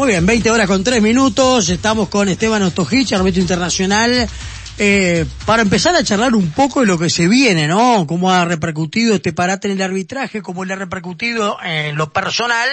Muy 0.00 0.12
bien, 0.12 0.24
20 0.24 0.50
horas 0.50 0.66
con 0.66 0.82
3 0.82 1.02
minutos, 1.02 1.68
estamos 1.68 2.08
con 2.08 2.26
Esteban 2.30 2.62
Ostojich, 2.62 3.12
árbitro 3.12 3.42
internacional, 3.42 4.26
eh, 4.78 5.26
para 5.44 5.60
empezar 5.60 5.94
a 5.94 6.02
charlar 6.02 6.34
un 6.34 6.52
poco 6.52 6.80
de 6.80 6.86
lo 6.86 6.98
que 6.98 7.10
se 7.10 7.28
viene, 7.28 7.68
¿no? 7.68 8.06
Cómo 8.08 8.30
ha 8.30 8.46
repercutido 8.46 9.14
este 9.14 9.34
parate 9.34 9.68
en 9.68 9.74
el 9.74 9.82
arbitraje, 9.82 10.40
cómo 10.40 10.64
le 10.64 10.72
ha 10.72 10.76
repercutido 10.76 11.58
en 11.62 11.96
lo 11.96 12.14
personal, 12.14 12.66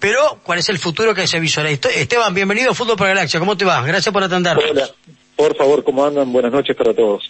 pero 0.00 0.40
cuál 0.42 0.58
es 0.58 0.68
el 0.68 0.80
futuro 0.80 1.14
que 1.14 1.28
se 1.28 1.38
visualiza. 1.38 1.88
Esteban, 1.88 2.34
bienvenido 2.34 2.72
a 2.72 2.74
Fútbol 2.74 2.96
para 2.96 3.10
Galaxia, 3.10 3.38
¿cómo 3.38 3.56
te 3.56 3.64
va? 3.64 3.80
Gracias 3.82 4.12
por 4.12 4.24
atendernos. 4.24 4.64
Hola, 4.68 4.90
por 5.36 5.56
favor, 5.56 5.84
¿cómo 5.84 6.04
andan? 6.04 6.32
Buenas 6.32 6.50
noches 6.50 6.74
para 6.74 6.92
todos. 6.92 7.22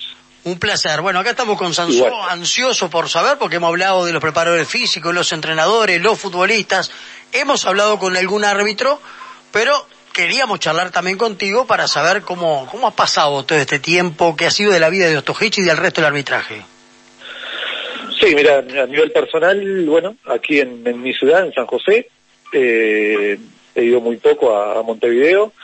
Un 0.45 0.59
placer. 0.59 1.03
Bueno, 1.03 1.19
acá 1.19 1.29
estamos 1.29 1.59
con 1.59 1.75
Sansón, 1.75 2.11
ansioso 2.31 2.89
por 2.89 3.11
saber, 3.11 3.37
porque 3.37 3.57
hemos 3.57 3.69
hablado 3.69 4.07
de 4.07 4.15
los 4.15 4.23
preparadores 4.23 4.67
físicos, 4.67 5.15
los 5.15 5.31
entrenadores, 5.35 6.01
los 6.01 6.19
futbolistas, 6.19 6.91
hemos 7.33 7.67
hablado 7.67 7.99
con 7.99 8.17
algún 8.17 8.43
árbitro, 8.47 8.99
pero 9.57 9.73
queríamos 10.13 10.61
charlar 10.61 10.91
también 10.91 11.17
contigo 11.17 11.67
para 11.67 11.89
saber 11.89 12.21
cómo, 12.21 12.69
cómo 12.71 12.89
ha 12.89 12.91
pasado 12.91 13.43
todo 13.47 13.59
este 13.59 13.79
tiempo, 13.79 14.37
qué 14.37 14.45
ha 14.45 14.51
sido 14.51 14.71
de 14.71 14.81
la 14.81 14.91
vida 14.91 15.09
de 15.09 15.17
Ostojich 15.17 15.57
y 15.57 15.63
del 15.63 15.79
resto 15.79 16.03
del 16.03 16.09
arbitraje. 16.09 16.61
Sí, 18.21 18.35
mira, 18.35 18.59
a 18.59 18.87
nivel 18.87 19.11
personal, 19.13 19.87
bueno, 19.87 20.15
aquí 20.27 20.61
en, 20.61 21.01
mi 21.01 21.15
ciudad, 21.15 21.47
en 21.47 21.55
San 21.55 21.65
José, 21.65 22.07
eh, 22.53 23.39
he 23.75 23.83
ido 23.83 24.03
muy 24.03 24.19
poco 24.19 24.55
a, 24.55 24.83
Montevideo. 24.83 25.55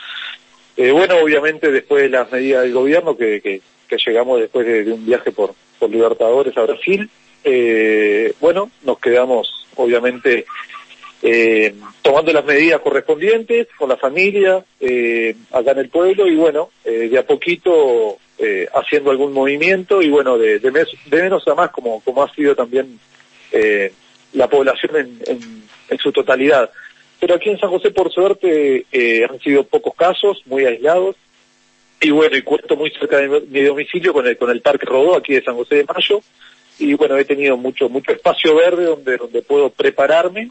Eh, 0.75 0.89
bueno, 0.89 1.17
obviamente 1.17 1.71
después 1.71 2.01
de 2.01 2.09
las 2.09 2.31
medidas 2.31 2.63
del 2.63 2.73
gobierno 2.73 3.15
que, 3.15 3.41
que, 3.41 3.61
llegamos 4.07 4.39
después 4.39 4.65
de, 4.65 4.91
un 4.91 5.05
viaje 5.05 5.31
por, 5.31 5.53
por 5.77 5.91
Libertadores 5.91 6.57
a 6.57 6.63
Brasil, 6.63 7.07
eh, 7.43 8.33
bueno, 8.39 8.71
nos 8.81 8.97
quedamos 8.97 9.67
obviamente 9.75 10.47
eh, 11.25 11.73
tomando 12.01 12.33
las 12.33 12.43
medidas 12.43 12.81
correspondientes 12.81 13.69
con 13.77 13.87
la 13.87 13.95
familia 13.95 14.63
eh, 14.81 15.33
acá 15.51 15.71
en 15.71 15.79
el 15.79 15.89
pueblo 15.89 16.27
y 16.27 16.35
bueno, 16.35 16.69
eh, 16.83 17.07
de 17.09 17.17
a 17.17 17.25
poquito 17.25 18.17
eh, 18.37 18.67
haciendo 18.75 19.09
algún 19.09 19.31
movimiento 19.31 20.01
y 20.01 20.09
bueno, 20.09 20.37
de, 20.37 20.59
de, 20.59 20.71
menos 21.09 21.47
a 21.47 21.55
más 21.55 21.69
como, 21.69 22.01
como 22.01 22.23
ha 22.23 22.33
sido 22.35 22.55
también 22.55 22.99
la 24.33 24.49
población 24.49 24.95
en, 24.97 25.19
en, 25.27 25.63
en, 25.87 25.97
su 25.99 26.11
totalidad. 26.11 26.71
Pero 27.19 27.35
aquí 27.35 27.51
en 27.51 27.59
San 27.59 27.69
José, 27.69 27.91
por 27.91 28.11
suerte, 28.11 28.85
han 29.29 29.39
sido 29.39 29.63
pocos 29.63 29.93
casos, 29.95 30.41
muy 30.47 30.65
aislados. 30.65 31.15
Y 32.01 32.09
bueno, 32.09 32.35
y 32.35 32.41
cuento 32.41 32.75
muy 32.75 32.89
cerca 32.89 33.17
de 33.17 33.41
mi 33.41 33.61
domicilio 33.61 34.11
con 34.11 34.25
el, 34.25 34.35
con 34.37 34.49
el 34.49 34.61
Parque 34.61 34.87
Rodó, 34.87 35.15
aquí 35.15 35.33
de 35.33 35.43
San 35.43 35.55
José 35.55 35.75
de 35.75 35.85
Mayo. 35.85 36.21
Y 36.79 36.95
bueno, 36.95 37.15
he 37.15 37.25
tenido 37.25 37.55
mucho, 37.55 37.87
mucho 37.89 38.11
espacio 38.11 38.55
verde 38.55 38.85
donde, 38.85 39.17
donde 39.17 39.43
puedo 39.43 39.69
prepararme 39.69 40.49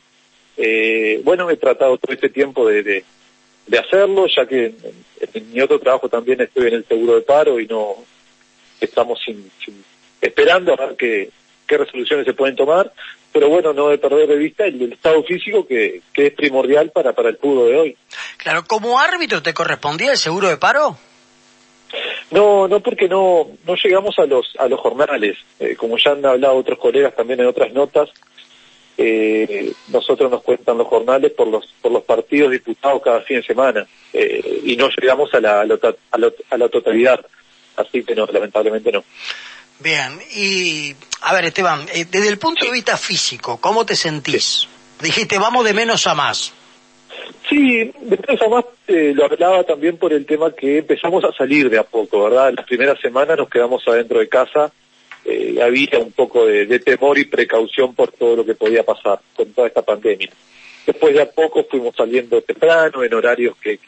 eh, 0.56 1.20
bueno, 1.24 1.50
he 1.50 1.56
tratado 1.56 1.98
todo 1.98 2.12
este 2.12 2.28
tiempo 2.28 2.66
de, 2.68 2.82
de, 2.82 3.78
hacerlo, 3.78 4.26
ya 4.26 4.46
que 4.46 4.74
en, 5.34 5.52
mi 5.52 5.60
otro 5.60 5.78
trabajo 5.78 6.08
también 6.08 6.40
estoy 6.40 6.68
en 6.68 6.74
el 6.74 6.86
seguro 6.86 7.14
de 7.14 7.22
paro 7.22 7.58
y 7.58 7.66
no 7.66 7.96
estamos 8.80 9.20
sin, 9.24 9.50
esperando 10.20 10.72
a 10.72 10.86
ver 10.86 10.96
qué, 10.96 11.30
qué 11.66 11.78
resoluciones 11.78 12.26
se 12.26 12.34
pueden 12.34 12.56
tomar, 12.56 12.92
pero 13.32 13.48
bueno, 13.48 13.72
no 13.72 13.88
de 13.88 13.98
perder 13.98 14.28
de 14.28 14.36
vista 14.36 14.66
el, 14.66 14.92
estado 14.92 15.22
físico 15.24 15.66
que, 15.66 16.02
que 16.12 16.26
es 16.26 16.34
primordial 16.34 16.90
para, 16.90 17.12
para 17.12 17.30
el 17.30 17.38
fútbol 17.38 17.68
de 17.68 17.76
hoy. 17.76 17.96
Claro, 18.36 18.64
¿como 18.66 18.98
árbitro 18.98 19.42
te 19.42 19.54
correspondía 19.54 20.10
el 20.10 20.18
seguro 20.18 20.48
de 20.48 20.58
paro? 20.58 20.98
No, 22.30 22.66
no 22.66 22.80
porque 22.80 23.08
no 23.08 23.48
no 23.66 23.74
llegamos 23.76 24.18
a 24.18 24.24
los 24.24 24.54
a 24.58 24.66
los 24.66 24.80
jornales, 24.80 25.36
eh, 25.60 25.76
como 25.76 25.98
ya 25.98 26.12
han 26.12 26.24
hablado 26.24 26.56
otros 26.56 26.78
colegas 26.78 27.14
también 27.14 27.40
en 27.40 27.46
otras 27.46 27.72
notas, 27.72 28.08
eh, 28.98 29.72
nosotros 29.88 30.30
nos 30.30 30.42
cuentan 30.42 30.78
los 30.78 30.86
jornales 30.86 31.32
por 31.32 31.48
los 31.48 31.66
por 31.80 31.92
los 31.92 32.02
partidos 32.02 32.50
disputados 32.50 33.02
cada 33.02 33.22
fin 33.22 33.38
de 33.38 33.42
semana 33.42 33.86
eh, 34.12 34.60
y 34.64 34.76
no 34.76 34.88
llegamos 34.90 35.32
a 35.34 35.40
la, 35.40 35.60
a, 35.60 36.56
la, 36.58 36.68
totalidad 36.68 37.24
así 37.76 38.04
que 38.04 38.14
no 38.14 38.26
lamentablemente 38.26 38.92
no. 38.92 39.04
Bien 39.80 40.18
y 40.34 40.94
a 41.22 41.34
ver 41.34 41.46
Esteban 41.46 41.86
eh, 41.94 42.04
desde 42.10 42.28
el 42.28 42.38
punto 42.38 42.66
de 42.66 42.72
vista 42.72 42.96
físico 42.96 43.58
cómo 43.60 43.86
te 43.86 43.96
sentís 43.96 44.68
dijiste 45.00 45.38
vamos 45.38 45.64
de 45.64 45.74
menos 45.74 46.06
a 46.06 46.14
más. 46.14 46.52
Sí, 47.48 47.78
de 47.84 48.18
menos 48.26 48.42
a 48.42 48.48
más 48.48 48.64
eh, 48.88 49.12
lo 49.14 49.24
hablaba 49.24 49.64
también 49.64 49.96
por 49.96 50.12
el 50.12 50.26
tema 50.26 50.52
que 50.52 50.78
empezamos 50.78 51.24
a 51.24 51.32
salir 51.32 51.70
de 51.70 51.78
a 51.78 51.82
poco, 51.82 52.24
¿verdad? 52.24 52.52
Las 52.54 52.66
primeras 52.66 53.00
semanas 53.00 53.38
nos 53.38 53.48
quedamos 53.48 53.82
adentro 53.88 54.18
de 54.18 54.28
casa 54.28 54.70
eh, 55.24 55.58
había 55.62 55.98
un 55.98 56.12
poco 56.12 56.46
de, 56.46 56.78
temor 56.80 57.18
y 57.18 57.24
precaución 57.24 57.94
por 57.94 58.12
todo 58.12 58.36
lo 58.36 58.44
que 58.44 58.54
podía 58.54 58.82
pasar 58.82 59.20
con 59.34 59.52
toda 59.52 59.68
esta 59.68 59.82
pandemia. 59.82 60.30
Después 60.86 61.14
de 61.14 61.22
a 61.22 61.30
poco 61.30 61.64
fuimos 61.64 61.94
saliendo 61.94 62.42
temprano, 62.42 63.04
en 63.04 63.14
horarios 63.14 63.56
que, 63.58 63.78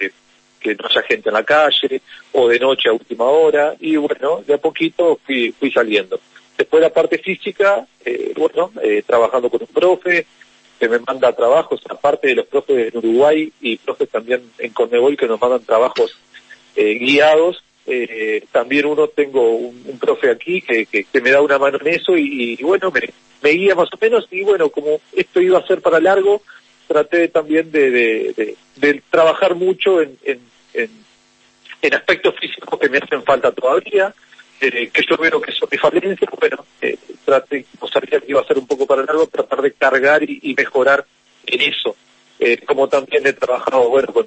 no 0.64 0.86
haya 0.88 1.02
gente 1.02 1.28
en 1.28 1.34
la 1.34 1.44
calle, 1.44 2.00
o 2.32 2.48
de 2.48 2.58
noche 2.58 2.88
a 2.88 2.92
última 2.92 3.24
hora, 3.24 3.74
y 3.80 3.96
bueno, 3.96 4.42
de 4.46 4.54
a 4.54 4.58
poquito 4.58 5.18
fui, 5.26 5.52
fui 5.52 5.70
saliendo. 5.70 6.18
Después 6.56 6.80
la 6.80 6.90
parte 6.90 7.18
física, 7.18 7.86
eh, 8.04 8.32
bueno, 8.36 8.70
eh, 8.82 9.02
trabajando 9.06 9.50
con 9.50 9.60
un 9.62 9.68
profe, 9.68 10.26
que 10.78 10.88
me 10.88 10.98
manda 11.00 11.32
trabajos, 11.32 11.80
aparte 11.88 12.28
de 12.28 12.34
los 12.36 12.46
profes 12.46 12.92
en 12.92 12.98
Uruguay 12.98 13.52
y 13.60 13.76
profes 13.76 14.08
también 14.08 14.42
en 14.58 14.72
Conmebol 14.72 15.16
que 15.16 15.26
nos 15.26 15.40
mandan 15.40 15.64
trabajos 15.64 16.16
eh, 16.76 16.94
guiados, 16.94 17.62
eh, 17.86 18.44
también 18.50 18.86
uno 18.86 19.08
tengo 19.08 19.56
un, 19.56 19.98
profe 19.98 20.30
aquí 20.30 20.62
que, 20.62 20.86
que, 20.86 21.20
me 21.20 21.30
da 21.30 21.42
una 21.42 21.58
mano 21.58 21.78
en 21.80 21.88
eso 21.88 22.16
y, 22.16 22.56
bueno, 22.62 22.90
me, 22.90 23.50
guía 23.50 23.74
más 23.74 23.88
o 23.92 23.98
menos 24.00 24.26
y 24.30 24.42
bueno, 24.42 24.70
como 24.70 25.00
esto 25.12 25.40
iba 25.40 25.58
a 25.58 25.66
ser 25.66 25.82
para 25.82 26.00
largo, 26.00 26.42
traté 26.86 27.28
también 27.28 27.70
de, 27.70 27.90
de, 27.90 28.56
de, 28.76 29.02
trabajar 29.10 29.54
mucho 29.54 30.00
en, 30.00 30.16
en, 30.24 30.40
en, 31.82 31.94
aspectos 31.94 32.34
físicos 32.40 32.78
que 32.78 32.88
me 32.88 32.98
hacen 32.98 33.22
falta 33.22 33.52
todavía, 33.52 34.14
eh, 34.60 34.88
que 34.88 35.04
yo 35.08 35.16
veo 35.18 35.40
que 35.40 35.52
son 35.52 35.68
mis 35.70 35.80
falencias, 35.80 36.30
bueno, 36.40 36.64
eh, 36.80 36.96
traté, 37.24 37.66
como 37.78 37.92
sabía 37.92 38.20
que 38.20 38.30
iba 38.30 38.40
a 38.40 38.46
ser 38.46 38.58
un 38.58 38.66
poco 38.66 38.86
para 38.86 39.04
largo, 39.04 39.26
tratar 39.26 39.60
de 39.60 39.72
cargar 39.72 40.22
y, 40.22 40.54
mejorar 40.56 41.04
en 41.46 41.60
eso. 41.60 41.94
Eh, 42.38 42.58
como 42.66 42.88
también 42.88 43.26
he 43.26 43.32
trabajado, 43.34 43.90
bueno, 43.90 44.12
con, 44.12 44.26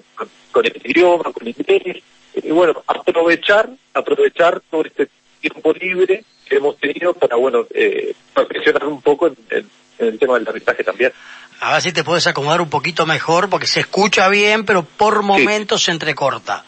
con 0.51 0.65
el 0.65 0.79
idioma, 0.83 1.23
con 1.23 1.47
el 1.47 1.55
inglés, 1.57 2.03
y 2.43 2.51
bueno, 2.51 2.83
aprovechar, 2.87 3.69
aprovechar 3.93 4.61
todo 4.69 4.83
este 4.85 5.09
tiempo 5.41 5.73
libre 5.73 6.23
que 6.47 6.57
hemos 6.57 6.77
tenido 6.77 7.13
para, 7.13 7.35
bueno, 7.35 7.65
eh, 7.73 8.13
perfeccionar 8.33 8.85
un 8.85 9.01
poco 9.01 9.27
en, 9.27 9.69
el 9.99 10.19
tema 10.19 10.35
del 10.35 10.47
arbitraje 10.47 10.83
también. 10.83 11.11
A 11.59 11.73
ver 11.73 11.81
si 11.81 11.91
te 11.91 12.03
puedes 12.03 12.27
acomodar 12.27 12.61
un 12.61 12.69
poquito 12.69 13.05
mejor, 13.05 13.49
porque 13.49 13.65
se 13.65 13.79
escucha 13.79 14.29
bien, 14.29 14.63
pero 14.63 14.83
por 14.83 15.23
momentos 15.23 15.83
se 15.83 15.91
entrecorta. 15.91 16.63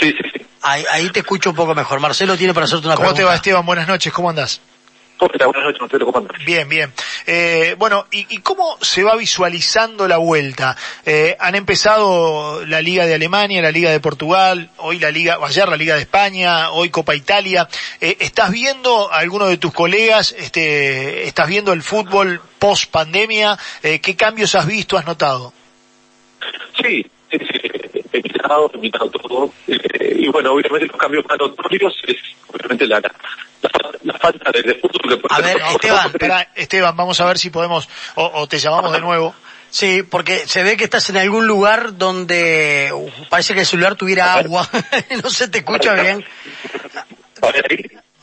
Sí, 0.00 0.10
sí, 0.10 0.30
sí. 0.34 0.46
Ahí, 0.62 1.10
te 1.10 1.20
escucho 1.20 1.50
un 1.50 1.56
poco 1.56 1.74
mejor. 1.74 2.00
Marcelo 2.00 2.36
tiene 2.36 2.54
para 2.54 2.66
hacerte 2.66 2.86
una 2.86 2.96
pregunta. 2.96 3.14
¿Cómo 3.14 3.16
te 3.16 3.24
va, 3.24 3.34
Esteban? 3.34 3.64
Buenas 3.64 3.86
noches, 3.86 4.12
¿cómo 4.12 4.32
buenas 5.28 5.64
noches, 5.64 5.80
Marcelo, 5.80 6.06
¿cómo 6.06 6.18
andas? 6.18 6.44
Bien, 6.44 6.68
bien. 6.68 6.92
Eh, 7.26 7.74
bueno, 7.78 8.06
¿y, 8.10 8.38
cómo 8.38 8.76
se 8.80 9.02
va 9.02 9.16
visualizando 9.16 10.08
la 10.08 10.18
vuelta? 10.18 10.76
Eh, 11.04 11.36
han 11.38 11.54
empezado 11.54 12.64
la 12.66 12.80
Liga 12.80 13.06
de 13.06 13.14
Alemania, 13.14 13.62
la 13.62 13.70
Liga 13.70 13.90
de 13.90 14.00
Portugal, 14.00 14.70
hoy 14.78 14.98
la 14.98 15.10
Liga, 15.10 15.38
ayer 15.42 15.68
la 15.68 15.76
Liga 15.76 15.94
de 15.94 16.02
España, 16.02 16.70
hoy 16.70 16.90
Copa 16.90 17.14
Italia. 17.14 17.68
Eh, 18.00 18.16
¿Estás 18.20 18.50
viendo 18.50 19.12
a 19.12 19.18
alguno 19.18 19.46
de 19.46 19.56
tus 19.56 19.72
colegas, 19.72 20.32
este, 20.38 21.26
estás 21.26 21.48
viendo 21.48 21.72
el 21.72 21.82
fútbol 21.82 22.40
post 22.58 22.90
pandemia? 22.90 23.58
Eh, 23.82 24.00
¿Qué 24.00 24.16
cambios 24.16 24.54
has 24.54 24.66
visto, 24.66 24.96
has 24.96 25.06
notado? 25.06 25.52
Sí, 26.80 27.06
sí, 27.30 27.38
sí 27.38 27.72
he 28.12 28.18
he 28.18 28.78
mirado 28.78 29.10
todo. 29.10 29.52
Eh, 29.66 30.16
y 30.18 30.28
bueno, 30.28 30.52
obviamente 30.52 30.86
los 30.86 30.96
cambios 30.96 31.24
más 31.28 31.38
notorios 31.38 31.94
es 32.06 32.16
obviamente 32.48 32.86
la, 32.86 33.00
la, 34.04 34.18
falta 34.18 34.50
de, 34.50 34.74
fútbol 34.74 35.22
A 35.30 35.40
ver, 35.40 35.60
Esteban, 35.70 36.46
Esteban, 36.54 36.96
vamos 36.96 37.20
a 37.20 37.24
ver 37.26 37.38
si 37.38 37.50
podemos, 37.50 37.88
o, 38.14 38.46
te 38.46 38.58
llamamos 38.58 38.92
de 38.92 39.00
nuevo. 39.00 39.34
Sí, 39.70 40.02
porque 40.02 40.46
se 40.46 40.62
ve 40.62 40.76
que 40.76 40.84
estás 40.84 41.08
en 41.08 41.16
algún 41.16 41.46
lugar 41.46 41.96
donde 41.96 42.90
uh, 42.94 43.10
parece 43.30 43.54
que 43.54 43.60
el 43.60 43.66
celular 43.66 43.94
tuviera 43.94 44.34
agua. 44.34 44.68
no 45.22 45.30
se 45.30 45.48
te 45.48 45.58
escucha 45.58 45.94
bien. 45.94 46.22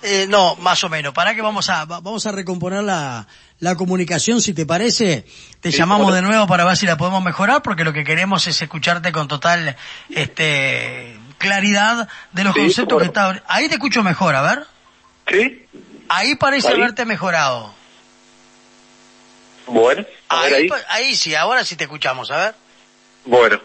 Eh, 0.04 0.28
no, 0.30 0.56
más 0.58 0.84
o 0.84 0.90
menos. 0.90 1.14
Para 1.14 1.34
que 1.34 1.42
vamos 1.42 1.70
a 1.70 1.86
vamos 1.86 2.25
a 2.28 2.32
recomponer 2.32 2.84
la, 2.84 3.28
la 3.60 3.75
comunicación, 3.75 4.42
si 4.42 4.54
te 4.54 4.66
parece. 4.66 5.25
Te 5.60 5.72
llamamos 5.72 6.14
de 6.14 6.22
nuevo 6.22 6.48
para 6.48 6.66
ver 6.66 6.78
si 6.78 6.86
la 6.86 6.98
podemos 6.98 7.24
mejorar, 7.24 7.62
porque 7.62 7.84
lo 7.84 7.94
que 7.94 8.04
queremos 8.04 8.48
es 8.48 8.62
escucharte 8.62 9.12
con 9.12 9.28
total 9.28 9.75
este 10.10 11.18
claridad 11.38 12.08
de 12.32 12.44
los 12.44 12.56
conceptos 12.56 13.02
que 13.02 13.08
está. 13.08 13.44
Ahí 13.48 13.68
te 13.68 13.75
escucho 13.75 14.04
mejor, 14.04 14.36
a 14.36 14.42
ver. 14.42 14.68
Sí. 15.30 15.66
Ahí 16.10 16.36
parece 16.36 16.70
haberte 16.70 17.06
mejorado. 17.06 17.74
Bueno, 19.68 20.04
ahí, 20.30 20.68
ahí 20.90 21.16
sí, 21.16 21.36
ahora 21.36 21.64
sí 21.64 21.76
te 21.76 21.84
escuchamos, 21.84 22.31
a 22.31 22.38
ver. 22.38 22.56
Bueno, 23.26 23.62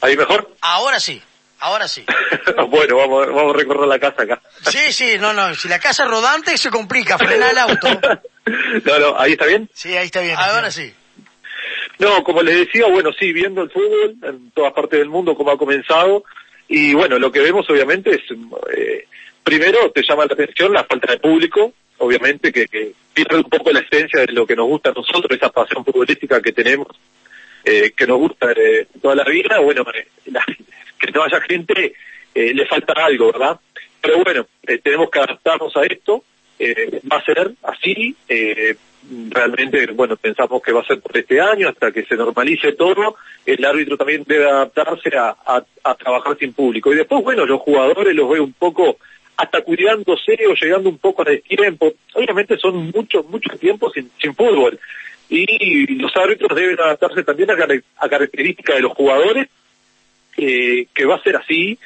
¿ahí 0.00 0.16
mejor? 0.16 0.52
Ahora 0.60 0.98
sí. 0.98 1.22
Ahora 1.60 1.86
sí. 1.86 2.04
bueno, 2.70 2.96
vamos, 2.96 3.28
vamos 3.28 3.54
a 3.54 3.56
recorrer 3.56 3.86
la 3.86 4.00
casa 4.00 4.24
acá. 4.24 4.42
sí, 4.68 4.92
sí, 4.92 5.16
no, 5.20 5.32
no, 5.32 5.54
si 5.54 5.68
la 5.68 5.78
casa 5.78 6.02
es 6.02 6.10
rodante 6.10 6.58
se 6.58 6.70
complica, 6.70 7.16
frena 7.16 7.50
el 7.50 7.58
auto. 7.58 7.88
no, 8.84 8.98
no, 8.98 9.20
ahí 9.20 9.32
está 9.32 9.46
bien. 9.46 9.70
Sí, 9.72 9.96
ahí 9.96 10.06
está 10.06 10.20
bien. 10.22 10.36
Ahora 10.36 10.72
sí. 10.72 10.92
No, 12.00 12.24
como 12.24 12.42
les 12.42 12.66
decía, 12.66 12.86
bueno, 12.88 13.10
sí, 13.12 13.32
viendo 13.32 13.62
el 13.62 13.70
fútbol 13.70 14.16
en 14.24 14.50
todas 14.50 14.72
partes 14.72 14.98
del 14.98 15.08
mundo, 15.08 15.36
como 15.36 15.52
ha 15.52 15.58
comenzado, 15.58 16.24
y 16.66 16.94
bueno, 16.94 17.16
lo 17.20 17.30
que 17.30 17.38
vemos 17.38 17.70
obviamente 17.70 18.10
es, 18.10 18.22
eh, 18.76 19.06
primero 19.42 19.90
te 19.90 20.02
llama 20.02 20.26
la 20.26 20.34
atención 20.34 20.72
la 20.72 20.84
falta 20.84 21.12
de 21.12 21.18
público, 21.18 21.72
obviamente 21.98 22.52
que, 22.52 22.66
que 22.66 22.92
pierde 23.12 23.36
un 23.36 23.44
poco 23.44 23.70
la 23.70 23.80
esencia 23.80 24.20
de 24.20 24.32
lo 24.32 24.46
que 24.46 24.56
nos 24.56 24.66
gusta 24.66 24.90
a 24.90 24.94
nosotros, 24.94 25.30
esa 25.30 25.50
pasión 25.50 25.84
futbolística 25.84 26.40
que 26.40 26.52
tenemos, 26.52 26.88
eh, 27.64 27.92
que 27.96 28.06
nos 28.06 28.18
gusta 28.18 28.50
eh, 28.52 28.88
toda 29.00 29.14
la 29.14 29.24
vida, 29.24 29.60
bueno, 29.60 29.84
eh, 29.94 30.08
la, 30.26 30.44
que 30.98 31.12
no 31.12 31.22
haya 31.22 31.40
gente, 31.42 31.94
le 32.34 32.64
falta 32.66 32.94
algo, 32.94 33.30
¿verdad? 33.30 33.60
Pero 34.00 34.24
bueno, 34.24 34.46
tenemos 34.82 35.10
que 35.10 35.18
adaptarnos 35.18 35.76
a 35.76 35.84
esto, 35.84 36.24
va 37.12 37.18
a 37.18 37.24
ser 37.24 37.52
así, 37.62 38.16
realmente, 39.28 39.86
bueno, 39.92 40.16
pensamos 40.16 40.62
que 40.62 40.72
va 40.72 40.80
a 40.80 40.86
ser 40.86 41.00
por 41.00 41.16
este 41.16 41.40
año, 41.40 41.68
hasta 41.68 41.92
que 41.92 42.04
se 42.04 42.16
normalice 42.16 42.72
todo, 42.72 43.16
el 43.44 43.62
árbitro 43.64 43.98
también 43.98 44.24
debe 44.26 44.48
adaptarse 44.48 45.14
a, 45.16 45.36
a, 45.44 45.62
a 45.84 45.94
trabajar 45.94 46.38
sin 46.38 46.54
público. 46.54 46.90
Y 46.92 46.96
después, 46.96 47.22
bueno, 47.22 47.44
los 47.44 47.60
jugadores 47.60 48.14
los 48.14 48.30
veo 48.30 48.44
un 48.44 48.54
poco 48.54 48.96
hasta 49.36 49.62
cuidándose 49.62 50.38
o 50.48 50.54
llegando 50.54 50.88
un 50.88 50.98
poco 50.98 51.22
a 51.22 51.30
destiempo. 51.30 51.92
Obviamente 52.14 52.56
son 52.58 52.90
muchos, 52.94 53.26
muchos 53.26 53.58
tiempos 53.58 53.92
sin, 53.92 54.10
sin 54.20 54.34
fútbol. 54.34 54.78
Y 55.28 55.86
los 55.94 56.14
árbitros 56.16 56.54
deben 56.54 56.78
adaptarse 56.78 57.24
también 57.24 57.50
a, 57.50 58.08
características 58.08 58.76
de 58.76 58.82
los 58.82 58.92
jugadores, 58.92 59.48
eh, 60.36 60.86
que 60.92 61.04
va 61.06 61.16
a 61.16 61.22
ser 61.22 61.36
así, 61.36 61.78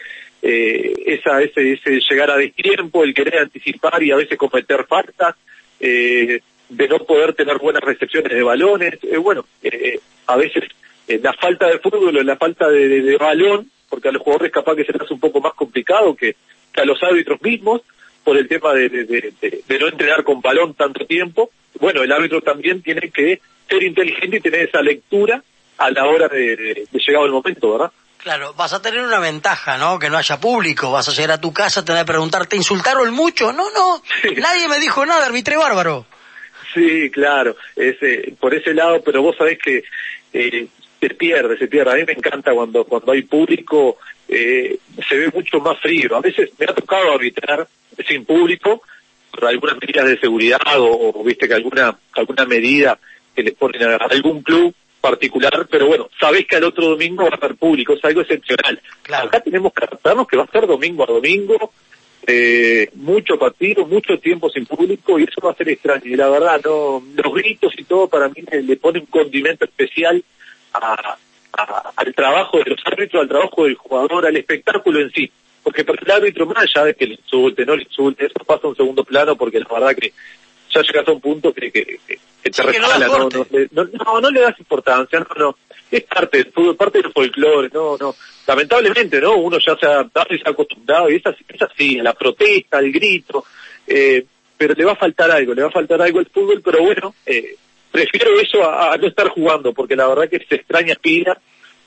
eh, 0.43 0.93
esa, 1.07 1.41
ese, 1.43 1.73
ese 1.73 2.01
llegar 2.01 2.31
a 2.31 2.37
destiempo, 2.37 3.05
el 3.05 3.15
querer 3.15 3.39
anticipar 3.39 4.03
y 4.03 4.11
a 4.11 4.17
veces 4.17 4.37
cometer 4.37 4.85
faltas, 4.87 5.37
eh, 5.79 6.41
de 6.69 6.89
no 6.89 6.99
poder 6.99 7.35
tener 7.35 7.59
buenas 7.59 7.83
recepciones 7.83 8.33
de 8.33 8.43
balones, 8.43 8.99
eh, 9.03 9.17
bueno, 9.17 9.45
eh, 9.63 10.01
a 10.27 10.37
veces 10.37 10.65
la 11.07 11.33
falta 11.35 11.69
de 11.69 11.79
fútbol 11.79 12.17
o 12.17 12.23
la 12.23 12.37
falta 12.37 12.69
de, 12.69 13.01
de, 13.01 13.17
balón, 13.17 13.71
porque 13.89 14.09
a 14.09 14.13
los 14.13 14.23
jugadores 14.23 14.51
capaz 14.51 14.75
que 14.75 14.85
se 14.85 14.93
les 14.93 15.03
hace 15.03 15.15
un 15.15 15.21
poco 15.21 15.41
más 15.41 15.55
complicado 15.55 16.17
que, 16.17 16.35
que 16.77 16.83
a 16.83 16.85
los 16.85 17.03
árbitros 17.03 17.41
mismos, 17.43 17.83
por 18.23 18.37
el 18.37 18.47
tema 18.47 18.73
de, 18.75 18.89
de, 18.89 19.79
no 19.81 19.89
entrenar 19.89 20.23
con 20.23 20.41
balón 20.41 20.75
tanto 20.75 21.07
tiempo, 21.07 21.51
bueno, 21.81 22.03
el 22.03 22.13
árbitro 22.13 22.41
también 22.41 22.83
tiene 22.83 23.11
que 23.11 23.41
ser 23.69 23.83
inteligente 23.83 24.37
y 24.37 24.41
tener 24.41 24.69
esa 24.69 24.83
lectura 24.83 25.43
a 25.79 25.91
la 25.91 26.07
hora 26.07 26.29
de, 26.29 26.87
llegado 26.93 27.27
el 27.27 27.33
momento, 27.33 27.73
¿verdad? 27.73 27.93
Claro, 28.19 28.55
vas 28.55 28.73
a 28.73 28.83
tener 28.83 29.01
una 29.01 29.21
ventaja, 29.21 29.79
¿no? 29.79 29.99
Que 29.99 30.11
no 30.11 30.17
haya 30.17 30.41
público, 30.41 30.91
vas 30.91 31.09
a 31.09 31.13
llegar 31.13 31.33
a 31.33 31.41
tu 31.41 31.53
casa, 31.53 31.85
tener 31.85 32.05
que 32.05 32.13
preguntar, 32.13 32.47
¿te 32.47 32.57
insultaron 32.57 33.13
mucho? 33.13 33.53
No, 33.53 33.71
no, 33.71 34.03
sí. 34.23 34.35
nadie 34.37 34.69
me 34.69 34.81
dijo 34.81 35.07
nada, 35.07 35.27
arbitré 35.27 35.57
bárbaro. 35.57 36.07
Sí, 36.75 37.11
claro, 37.11 37.57
ese, 37.77 38.35
por 38.41 38.55
ese 38.55 38.75
lado, 38.75 39.03
pero 39.05 39.23
vos 39.23 39.37
sabés 39.37 39.59
que 39.59 39.85
eh, 40.33 40.67
se 41.01 41.11
pierde, 41.11 41.57
se 41.59 41.69
pierde. 41.69 41.93
A 41.93 41.95
mí 41.95 42.05
me 42.05 42.13
encanta 42.13 42.53
cuando, 42.53 42.85
cuando 42.85 43.13
hay 43.13 43.23
público, 43.23 43.99
eh, 44.29 44.79
se 45.09 45.17
ve 45.17 45.31
mucho 45.33 45.61
más 45.61 45.79
frío. 45.81 46.17
A 46.17 46.21
veces 46.21 46.51
me 46.59 46.67
ha 46.67 46.75
tocado 46.75 47.13
arbitrar 47.13 47.67
sin 48.07 48.25
público 48.25 48.83
por 49.31 49.47
algunas 49.47 49.77
medidas 49.81 50.07
de 50.07 50.19
seguridad 50.19 50.61
o, 50.79 51.21
o 51.21 51.25
viste 51.25 51.47
que 51.47 51.55
alguna, 51.55 51.97
alguna 52.13 52.45
medida 52.45 52.99
que 53.35 53.43
les 53.43 53.55
ponen 53.55 53.83
a 53.83 53.97
algún 53.97 54.43
club 54.43 54.75
particular, 55.01 55.67
pero 55.71 55.87
bueno, 55.87 56.09
sabés 56.19 56.47
que 56.47 56.57
al 56.57 56.65
otro 56.65 56.89
domingo 56.89 57.25
va 57.25 57.31
a 57.31 57.35
estar 57.35 57.55
público, 57.55 57.93
es 57.93 58.05
algo 58.05 58.23
excepcional. 58.23 58.81
Claro. 59.03 59.29
Acá 59.29 59.41
tenemos 59.41 59.73
que 59.73 59.85
adaptarnos 59.85 60.27
que 60.27 60.37
va 60.37 60.43
a 60.43 60.47
estar 60.47 60.67
domingo 60.67 61.05
a 61.05 61.07
domingo, 61.07 61.73
eh, 62.27 62.91
mucho 62.95 63.39
partido, 63.39 63.87
mucho 63.87 64.19
tiempo 64.19 64.51
sin 64.51 64.67
público 64.67 65.19
y 65.19 65.25
eso 65.25 65.41
va 65.45 65.53
a 65.53 65.57
ser 65.57 65.69
extraño. 65.69 66.07
Y 66.07 66.17
la 66.17 66.29
verdad, 66.29 66.61
no, 66.65 67.03
los 67.15 67.35
gritos 67.35 67.73
y 67.77 67.85
todo 67.85 68.09
para 68.09 68.29
mí 68.29 68.43
le, 68.51 68.63
le 68.63 68.77
pone 68.77 68.99
un 68.99 69.07
condimento 69.07 69.65
especial 69.65 70.25
a, 70.73 71.17
a, 71.57 71.93
al 71.97 72.15
trabajo 72.15 72.59
de 72.59 72.71
los 72.71 72.81
árbitros, 72.85 73.23
al 73.23 73.29
trabajo 73.29 73.65
del 73.65 73.75
jugador, 73.75 74.27
al 74.27 74.37
espectáculo 74.37 75.01
en 75.01 75.11
sí. 75.11 75.31
Porque 75.63 75.85
para 75.85 76.01
el 76.01 76.11
árbitro, 76.11 76.47
más 76.47 76.59
allá 76.59 76.87
de 76.87 76.95
que 76.95 77.07
le 77.07 77.15
insulte, 77.15 77.67
no 77.67 77.75
le 77.75 77.83
insulte, 77.83 78.27
eso 78.27 78.45
pasa 78.47 78.67
a 78.67 78.71
un 78.71 78.77
segundo 78.77 79.05
plano 79.05 79.37
porque 79.37 79.59
la 79.59 79.67
verdad 79.69 79.97
que 79.97 80.13
ya 80.71 80.83
llegas 80.83 81.09
a 81.09 81.13
un 81.13 81.21
punto 81.21 81.53
que, 81.53 81.73
que, 81.73 81.85
que, 81.85 82.19
que 82.43 82.51
te 82.51 82.63
resbala, 82.63 83.07
no, 83.07 83.19
no, 83.29 83.47
no, 83.73 83.85
no, 83.93 84.21
no 84.21 84.31
le 84.31 84.41
das 84.41 84.59
importancia, 84.59 85.19
no, 85.19 85.27
no 85.37 85.57
es 85.91 86.03
parte 86.05 86.39
del 86.39 86.53
fútbol, 86.53 86.77
parte 86.77 87.03
del 87.03 87.13
folclore, 87.13 87.71
no, 87.73 87.97
no. 87.97 88.15
Lamentablemente, 88.47 89.21
¿no? 89.21 89.37
Uno 89.37 89.59
ya 89.59 89.77
se 89.77 89.87
ha 89.87 89.91
adaptado 89.91 90.35
y 90.35 90.39
se 90.39 90.49
ha 90.49 90.53
acostumbrado, 90.53 91.11
y 91.11 91.17
es 91.17 91.27
así, 91.27 91.45
es 91.49 91.63
así 91.63 91.97
la 91.97 92.15
protesta, 92.15 92.79
el 92.79 92.93
grito, 92.93 93.45
eh, 93.87 94.25
pero 94.57 94.75
le 94.75 94.85
va 94.85 94.93
a 94.93 94.97
faltar 94.97 95.31
algo, 95.31 95.55
le 95.55 95.63
va 95.63 95.69
a 95.69 95.73
faltar 95.73 96.01
algo 96.01 96.19
al 96.19 96.27
fútbol, 96.27 96.63
pero 96.65 96.83
bueno, 96.83 97.15
eh, 97.25 97.57
prefiero 97.97 98.39
eso 98.39 98.71
a, 98.71 98.95
no 98.99 99.07
estar 99.07 99.29
jugando, 99.31 99.73
porque 99.73 99.97
la 99.97 100.07
verdad 100.07 100.29
que 100.29 100.45
se 100.47 100.57
extraña 100.57 100.97
pila, 100.97 101.41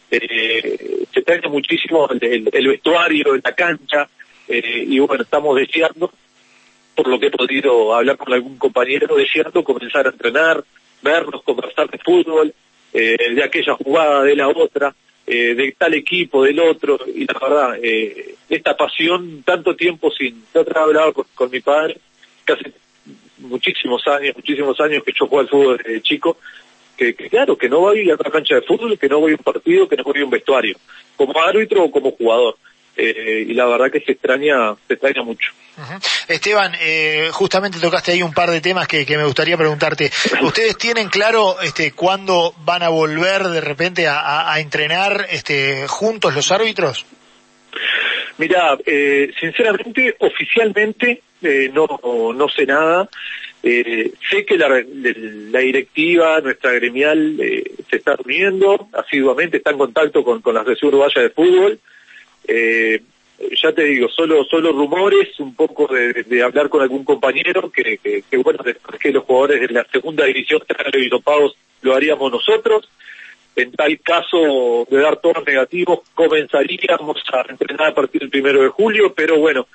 eh, 0.10 1.06
se 1.14 1.20
extraña 1.20 1.50
muchísimo 1.50 2.10
el, 2.10 2.24
el, 2.24 2.50
el 2.52 2.68
vestuario, 2.68 3.36
la 3.36 3.54
cancha, 3.54 4.10
eh, 4.48 4.86
y 4.88 4.98
bueno, 4.98 5.22
estamos 5.22 5.56
deseando, 5.56 6.12
por 6.96 7.08
lo 7.08 7.20
que 7.20 7.28
he 7.28 7.32
podido 7.32 7.94
hablar 7.94 8.18
con 8.18 8.34
algún 8.34 8.58
compañero, 8.58 9.16
deseando 9.16 9.64
comenzar 9.64 10.08
a 10.08 10.10
entrenar, 10.10 10.64
vernos, 11.04 11.44
conversar 11.44 11.92
de 11.92 12.00
fútbol, 12.00 12.56
eh, 12.92 13.36
de 13.36 13.44
aquella 13.44 13.76
jugada, 13.76 14.24
de 14.24 14.36
la 14.36 14.48
otra, 14.48 14.96
eh, 15.28 15.54
de 15.54 15.76
tal 15.78 15.94
equipo, 15.94 16.44
del 16.44 16.60
otro, 16.60 16.98
y 17.06 17.28
la 17.28 17.40
verdad, 17.40 17.80
esta 18.50 18.76
pasión, 18.76 19.44
tanto 19.44 19.76
tiempo 19.76 20.10
sin, 20.10 20.44
yo 20.56 20.66
hablado 20.76 21.14
con, 21.14 21.26
con, 21.36 21.52
mi 21.52 21.60
padre, 21.60 22.00
casi 22.46 22.64
muchísimos 23.40 24.06
años, 24.08 24.36
muchísimos 24.36 24.80
años 24.80 25.04
que 25.04 25.14
yo 25.18 25.28
juego 25.28 25.40
al 25.40 25.50
fútbol 25.50 25.78
desde 25.78 26.02
chico, 26.02 26.38
que, 26.98 27.16
que, 27.16 27.30
claro, 27.30 27.58
que 27.58 27.70
no 27.70 27.80
voy 27.80 28.10
a 28.10 28.16
una 28.16 28.32
cancha 28.32 28.56
de 28.56 28.62
fútbol, 28.62 28.98
que 28.98 29.08
no 29.08 29.20
voy 29.20 29.32
a 29.32 29.36
un 29.36 29.44
partido, 29.44 29.88
que 29.88 29.96
no 29.96 30.04
voy 30.04 30.22
a 30.22 30.26
un 30.26 30.30
vestuario, 30.30 30.78
como 31.16 31.40
árbitro 31.42 31.84
o 31.84 31.92
como 31.92 32.12
jugador. 32.12 32.58
Eh, 32.98 33.46
y 33.48 33.54
la 33.54 33.66
verdad 33.66 33.90
que 33.90 34.02
se 34.02 34.12
extraña, 34.12 34.76
se 34.86 34.96
extraña 34.96 35.24
mucho. 35.24 35.54
Uh 35.78 35.82
-huh. 35.82 36.26
Esteban, 36.28 36.74
eh, 36.82 37.30
justamente 37.32 37.80
tocaste 37.80 38.12
ahí 38.12 38.22
un 38.22 38.34
par 38.34 38.52
de 38.52 38.60
temas 38.60 38.90
que, 38.90 39.06
que, 39.06 39.18
me 39.18 39.24
gustaría 39.24 39.56
preguntarte. 39.56 40.12
¿Ustedes 40.42 40.78
tienen 40.78 41.08
claro 41.08 41.62
este, 41.62 41.94
cuándo 41.94 42.54
van 42.66 42.84
a 42.84 42.90
volver 42.90 43.48
de 43.48 43.62
repente 43.62 44.08
a, 44.10 44.20
a, 44.20 44.54
a 44.54 44.60
entrenar 44.60 45.28
este, 45.30 45.88
juntos 45.88 46.36
los 46.36 46.52
árbitros? 46.52 47.06
Mira, 48.40 48.78
eh, 48.86 49.32
sinceramente, 49.40 50.16
oficialmente 50.18 51.22
eh, 51.42 51.70
no, 51.74 52.34
no 52.34 52.50
sé 52.50 52.66
nada. 52.66 53.08
Eh, 53.62 54.14
sé 54.30 54.46
que 54.46 54.58
la, 54.58 54.74
directiva, 55.60 56.40
nuestra 56.40 56.72
gremial, 56.72 57.38
eh, 57.42 57.64
se 57.90 57.98
está 57.98 58.16
reuniendo 58.16 58.88
asiduamente, 58.94 59.58
está 59.58 59.72
en 59.72 59.78
contacto 59.78 60.24
con, 60.24 60.42
con 60.42 60.56
la 60.56 60.62
Asociación 60.62 60.90
Uruguaya 60.90 61.22
de 61.22 61.30
Fútbol. 61.30 61.80
Eh, 62.48 63.02
ya 63.62 63.72
te 63.72 63.84
digo, 63.84 64.10
solo 64.10 64.44
solo 64.46 64.72
rumores, 64.72 65.40
un 65.40 65.56
poco 65.56 65.88
de, 65.88 66.44
hablar 66.44 66.70
con 66.70 66.82
algún 66.82 67.04
compañero, 67.06 67.72
que, 67.72 68.24
bueno, 68.44 68.60
después 68.64 69.00
que 69.00 69.12
los 69.12 69.24
jugadores 69.24 69.62
de 69.62 69.74
la 69.74 69.86
segunda 69.92 70.26
división 70.26 70.62
están 70.68 71.22
pagos 71.22 71.56
lo 71.82 71.96
haríamos 71.96 72.32
nosotros. 72.32 72.90
En 73.56 73.72
tal 73.72 74.00
caso 74.00 74.88
de 74.90 74.98
dar 74.98 75.18
todos 75.18 75.46
negativos, 75.46 76.00
comenzaríamos 76.14 77.22
a 77.34 77.46
entrenar 77.50 77.90
a 77.90 77.96
partir 77.96 78.22
del 78.22 78.30
primero 78.30 78.62
de 78.62 78.70
julio, 78.70 79.14
pero 79.14 79.38
bueno, 79.38 79.68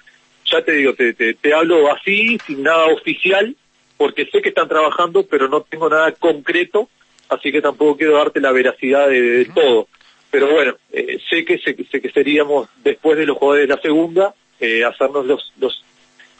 ya 0.44 0.62
te 0.62 0.72
digo, 0.72 0.94
te, 0.94 1.12
te, 1.14 1.34
te 1.34 1.52
hablo 1.52 1.92
así, 1.92 2.38
sin 2.46 2.62
nada 2.62 2.86
oficial, 2.86 3.56
porque 3.96 4.26
sé 4.26 4.40
que 4.42 4.50
están 4.50 4.68
trabajando, 4.68 5.26
pero 5.26 5.48
no 5.48 5.62
tengo 5.62 5.88
nada 5.88 6.12
concreto, 6.12 6.88
así 7.28 7.52
que 7.52 7.60
tampoco 7.62 7.96
quiero 7.96 8.16
darte 8.16 8.40
la 8.40 8.52
veracidad 8.52 9.08
de, 9.08 9.20
de 9.20 9.44
todo. 9.46 9.88
Pero 10.30 10.50
bueno, 10.52 10.74
eh, 10.92 11.18
sé 11.30 11.44
que 11.44 11.58
sé, 11.58 11.76
sé, 11.90 12.00
que 12.00 12.10
seríamos 12.10 12.68
después 12.82 13.16
de 13.16 13.26
los 13.26 13.36
jugadores 13.36 13.68
de 13.68 13.74
la 13.76 13.80
segunda, 13.80 14.34
eh, 14.58 14.84
hacernos 14.84 15.26
los, 15.26 15.52
los, 15.58 15.83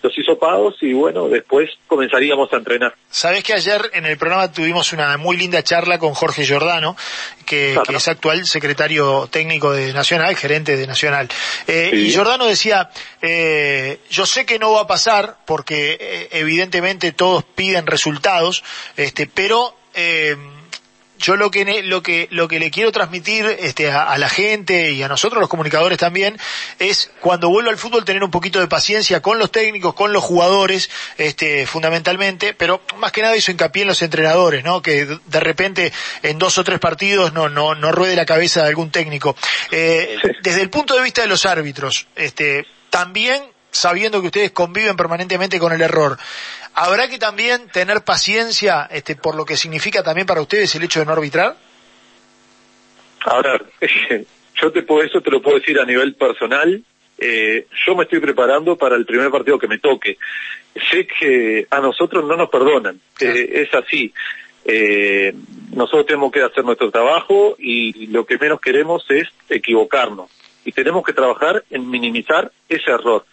los 0.04 0.18
hisopados 0.18 0.74
y 0.82 0.92
bueno, 0.92 1.28
después 1.28 1.70
comenzaríamos 1.86 2.52
a 2.52 2.56
entrenar. 2.56 2.94
Sabes 3.08 3.42
que 3.42 3.54
ayer 3.54 3.90
en 3.94 4.04
el 4.04 4.18
programa 4.18 4.52
tuvimos 4.52 4.92
una 4.92 5.16
muy 5.16 5.38
linda 5.38 5.62
charla 5.62 5.98
con 5.98 6.12
Jorge 6.12 6.44
Giordano, 6.44 6.94
que, 7.46 7.70
claro. 7.72 7.90
que 7.90 7.96
es 7.96 8.08
actual 8.08 8.46
secretario 8.46 9.26
técnico 9.30 9.72
de 9.72 9.94
Nacional, 9.94 10.36
gerente 10.36 10.76
de 10.76 10.86
Nacional. 10.86 11.28
Eh, 11.66 11.88
sí. 11.90 11.96
Y 11.96 12.10
Giordano 12.10 12.44
decía, 12.44 12.90
eh, 13.22 14.00
yo 14.10 14.26
sé 14.26 14.44
que 14.44 14.58
no 14.58 14.72
va 14.72 14.82
a 14.82 14.86
pasar 14.86 15.38
porque 15.46 15.96
eh, 15.98 16.28
evidentemente 16.32 17.12
todos 17.12 17.42
piden 17.42 17.86
resultados, 17.86 18.62
este, 18.98 19.26
pero 19.26 19.74
eh, 19.94 20.36
yo 21.18 21.36
lo 21.36 21.50
que 21.50 21.82
lo 21.82 22.02
que 22.02 22.28
lo 22.30 22.48
que 22.48 22.58
le 22.58 22.70
quiero 22.70 22.92
transmitir 22.92 23.46
este 23.60 23.90
a, 23.90 24.04
a, 24.04 24.18
la 24.18 24.28
gente 24.28 24.92
y 24.92 25.02
a 25.02 25.08
nosotros 25.08 25.40
los 25.40 25.48
comunicadores 25.48 25.98
también 25.98 26.38
es 26.78 27.10
cuando 27.20 27.48
vuelva 27.48 27.70
al 27.70 27.78
fútbol 27.78 28.04
tener 28.04 28.24
un 28.24 28.30
poquito 28.30 28.60
de 28.60 28.66
paciencia 28.66 29.22
con 29.22 29.38
los 29.38 29.50
técnicos, 29.50 29.94
con 29.94 30.12
los 30.12 30.22
jugadores, 30.22 30.90
este 31.16 31.66
fundamentalmente, 31.66 32.54
pero 32.54 32.82
más 32.96 33.12
que 33.12 33.22
nada 33.22 33.36
hizo 33.36 33.52
hincapié 33.52 33.82
en 33.82 33.88
los 33.88 34.02
entrenadores, 34.02 34.64
¿no? 34.64 34.82
Que 34.82 35.06
de 35.06 35.40
repente 35.40 35.92
en 36.22 36.38
dos 36.38 36.58
o 36.58 36.64
tres 36.64 36.78
partidos 36.78 37.32
no 37.32 37.48
no 37.48 37.74
no 37.74 37.92
ruede 37.92 38.16
la 38.16 38.26
cabeza 38.26 38.62
de 38.62 38.68
algún 38.68 38.90
técnico. 38.90 39.36
Eh, 39.70 40.18
desde 40.42 40.62
el 40.62 40.70
punto 40.70 40.94
de 40.94 41.02
vista 41.02 41.22
de 41.22 41.28
los 41.28 41.46
árbitros, 41.46 42.06
este 42.16 42.66
también 42.90 43.53
sabiendo 43.74 44.20
que 44.20 44.28
ustedes 44.28 44.52
conviven 44.52 44.96
permanentemente 44.96 45.58
con 45.58 45.72
el 45.72 45.82
error. 45.82 46.16
¿Habrá 46.74 47.08
que 47.08 47.18
también 47.18 47.68
tener 47.68 48.02
paciencia 48.02 48.88
este, 48.90 49.16
por 49.16 49.34
lo 49.34 49.44
que 49.44 49.56
significa 49.56 50.02
también 50.02 50.26
para 50.26 50.40
ustedes 50.40 50.74
el 50.74 50.84
hecho 50.84 51.00
de 51.00 51.06
no 51.06 51.12
arbitrar? 51.12 51.56
A 53.26 53.42
ver, 53.42 53.64
yo 54.54 54.72
te 54.72 54.82
puedo, 54.82 55.02
eso 55.02 55.20
te 55.20 55.30
lo 55.30 55.42
puedo 55.42 55.58
decir 55.58 55.78
a 55.78 55.84
nivel 55.84 56.14
personal. 56.14 56.82
Eh, 57.18 57.66
yo 57.86 57.94
me 57.94 58.04
estoy 58.04 58.20
preparando 58.20 58.76
para 58.76 58.96
el 58.96 59.06
primer 59.06 59.30
partido 59.30 59.58
que 59.58 59.68
me 59.68 59.78
toque. 59.78 60.18
Sé 60.90 61.06
que 61.06 61.66
a 61.70 61.80
nosotros 61.80 62.24
no 62.24 62.36
nos 62.36 62.50
perdonan, 62.50 63.00
eh, 63.20 63.66
es 63.66 63.74
así. 63.74 64.12
Eh, 64.64 65.34
nosotros 65.72 66.06
tenemos 66.06 66.32
que 66.32 66.42
hacer 66.42 66.64
nuestro 66.64 66.90
trabajo 66.90 67.54
y 67.58 68.06
lo 68.06 68.24
que 68.24 68.38
menos 68.38 68.60
queremos 68.60 69.04
es 69.10 69.28
equivocarnos. 69.48 70.30
Y 70.64 70.72
tenemos 70.72 71.04
que 71.04 71.12
trabajar 71.12 71.62
en 71.70 71.88
minimizar 71.88 72.50
ese 72.68 72.90
error. 72.90 73.24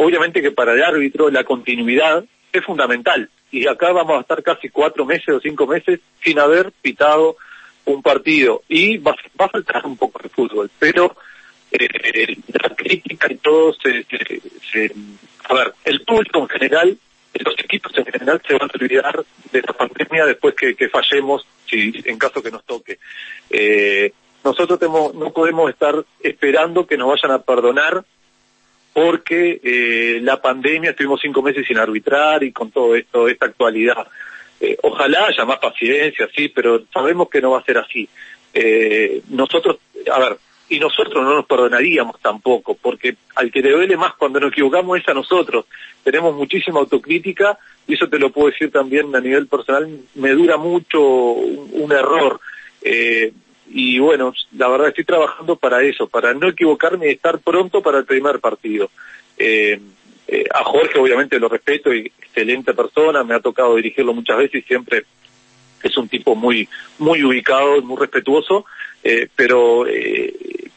Obviamente 0.00 0.40
que 0.40 0.52
para 0.52 0.74
el 0.74 0.82
árbitro 0.82 1.28
la 1.28 1.42
continuidad 1.42 2.24
es 2.52 2.64
fundamental. 2.64 3.28
Y 3.50 3.66
acá 3.66 3.90
vamos 3.90 4.18
a 4.18 4.20
estar 4.20 4.42
casi 4.44 4.68
cuatro 4.68 5.04
meses 5.04 5.28
o 5.28 5.40
cinco 5.40 5.66
meses 5.66 5.98
sin 6.22 6.38
haber 6.38 6.70
pitado 6.70 7.36
un 7.84 8.00
partido. 8.00 8.62
Y 8.68 8.98
va, 8.98 9.16
a 9.38 9.48
faltar 9.48 9.84
un 9.84 9.96
poco 9.96 10.20
de 10.22 10.28
fútbol. 10.28 10.70
Pero 10.78 11.16
eh, 11.72 12.36
la 12.46 12.76
crítica 12.76 13.26
y 13.28 13.36
todo 13.38 13.74
se, 13.74 14.06
se, 14.70 14.92
A 15.48 15.54
ver, 15.54 15.74
el 15.84 16.02
público 16.02 16.40
en 16.42 16.48
general 16.48 16.98
los 17.34 17.54
equipos 17.58 17.92
en 17.96 18.04
general 18.04 18.40
se 18.46 18.54
van 18.54 18.68
a 18.68 18.78
olvidar 18.80 19.24
de 19.52 19.62
la 19.62 19.72
pandemia 19.72 20.26
después 20.26 20.54
que, 20.54 20.88
fallemos, 20.88 21.46
si 21.68 21.92
en 22.04 22.18
caso 22.18 22.42
que 22.42 22.50
nos 22.50 22.64
toque. 22.64 22.98
Eh, 23.50 24.12
nosotros 24.44 24.80
no 25.14 25.32
podemos 25.32 25.70
estar 25.70 25.94
esperando 26.20 26.86
que 26.86 26.96
nos 26.96 27.08
vayan 27.08 27.32
a 27.32 27.42
perdonar 27.42 28.04
porque 28.98 29.60
eh, 29.62 30.18
la 30.22 30.40
pandemia 30.40 30.90
estuvimos 30.90 31.20
cinco 31.20 31.40
meses 31.40 31.64
sin 31.66 31.78
arbitrar 31.78 32.42
y 32.42 32.52
con 32.52 32.70
todo 32.72 32.96
esto, 32.96 33.28
esta 33.28 33.46
actualidad. 33.46 34.08
Eh, 34.60 34.76
ojalá 34.82 35.26
haya 35.26 35.44
más 35.44 35.58
paciencia, 35.58 36.28
sí, 36.34 36.48
pero 36.48 36.82
sabemos 36.92 37.28
que 37.28 37.40
no 37.40 37.52
va 37.52 37.60
a 37.60 37.64
ser 37.64 37.78
así. 37.78 38.08
nosotros, 39.28 39.78
a 40.12 40.18
ver, 40.18 40.38
y 40.68 40.80
nosotros 40.80 41.22
no 41.22 41.34
nos 41.34 41.46
perdonaríamos 41.46 42.20
tampoco, 42.20 42.74
porque 42.74 43.16
al 43.36 43.52
que 43.52 43.62
le 43.62 43.70
duele 43.70 43.96
más 43.96 44.14
cuando 44.14 44.40
nos 44.40 44.52
equivocamos 44.52 44.98
es 44.98 45.08
a 45.08 45.14
nosotros. 45.14 45.66
Tenemos 46.02 46.34
muchísima 46.34 46.80
autocrítica 46.80 47.56
y 47.86 47.94
eso 47.94 48.08
te 48.08 48.18
lo 48.18 48.30
puedo 48.30 48.48
decir 48.48 48.72
también 48.72 49.14
a 49.14 49.20
nivel 49.20 49.46
personal, 49.46 49.88
me 50.16 50.30
dura 50.30 50.56
mucho 50.56 51.00
un, 51.00 51.92
error. 51.92 52.40
Eh, 52.82 53.32
y 53.70 53.98
bueno, 53.98 54.32
la 54.56 54.68
verdad 54.68 54.88
estoy 54.88 55.04
trabajando 55.04 55.56
para 55.56 55.82
eso, 55.82 56.08
para 56.08 56.32
no 56.34 56.48
equivocarme 56.48 57.08
y 57.08 57.12
estar 57.12 57.38
pronto 57.38 57.82
para 57.82 57.98
el 57.98 58.04
primer 58.04 58.40
partido. 58.40 58.90
Eh, 59.36 59.78
eh, 60.26 60.44
a 60.52 60.64
Jorge 60.64 60.98
obviamente 60.98 61.38
lo 61.38 61.48
respeto 61.48 61.92
excelente 61.92 62.74
persona, 62.74 63.24
me 63.24 63.34
ha 63.34 63.40
tocado 63.40 63.76
dirigirlo 63.76 64.14
muchas 64.14 64.38
veces 64.38 64.64
siempre 64.66 65.04
es 65.82 65.96
un 65.96 66.08
tipo 66.08 66.34
muy 66.34 66.68
muy 66.98 67.22
ubicado, 67.22 67.80
muy 67.82 67.96
respetuoso, 67.98 68.64
eh, 69.04 69.28
pero 69.34 69.84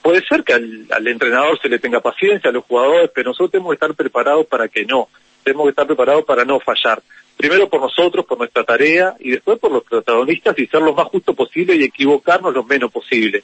puede 0.01 0.25
ser 0.27 0.43
que 0.43 0.53
al, 0.53 1.07
entrenador 1.07 1.59
se 1.59 1.69
le 1.69 1.79
tenga 1.79 2.01
paciencia, 2.01 2.49
a 2.49 2.53
los 2.53 2.65
jugadores, 2.65 3.09
pero 3.13 3.31
nosotros 3.31 3.51
tenemos 3.51 3.71
que 3.71 3.75
estar 3.75 3.93
preparados 3.95 4.45
para 4.45 4.67
que 4.67 4.85
no, 4.85 5.09
tenemos 5.43 5.65
que 5.65 5.71
estar 5.71 5.87
preparados 5.87 6.25
para 6.25 6.45
no 6.45 6.59
fallar. 6.59 7.01
Primero 7.41 7.67
por 7.67 7.81
nosotros, 7.81 8.23
por 8.23 8.37
nuestra 8.37 8.63
tarea, 8.63 9.15
y 9.19 9.31
después 9.31 9.57
por 9.57 9.71
los 9.71 9.83
protagonistas 9.83 10.57
y 10.59 10.67
ser 10.67 10.83
lo 10.83 10.93
más 10.93 11.07
justo 11.07 11.33
posible 11.33 11.75
y 11.75 11.83
equivocarnos 11.83 12.53
lo 12.53 12.63
menos 12.63 12.91
posible. 12.91 13.43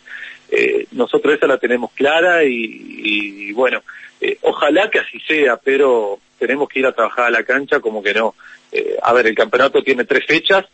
Eh, 0.51 0.85
nosotros 0.91 1.33
esa 1.33 1.47
la 1.47 1.57
tenemos 1.57 1.91
clara 1.93 2.43
y, 2.43 3.51
bueno, 3.53 3.81
ojalá 4.41 4.91
que 4.91 4.99
así 4.99 5.19
sea, 5.21 5.57
pero 5.57 6.19
tenemos 6.37 6.69
que 6.69 6.79
ir 6.79 6.85
a 6.85 6.91
trabajar 6.91 7.25
a 7.25 7.31
la 7.31 7.43
cancha 7.43 7.79
como 7.79 8.03
que 8.03 8.13
no. 8.13 8.35
a 9.01 9.13
ver, 9.13 9.25
el 9.25 9.35
campeonato 9.35 9.81
tiene 9.81 10.05
tres 10.05 10.25
fechas, 10.27 10.65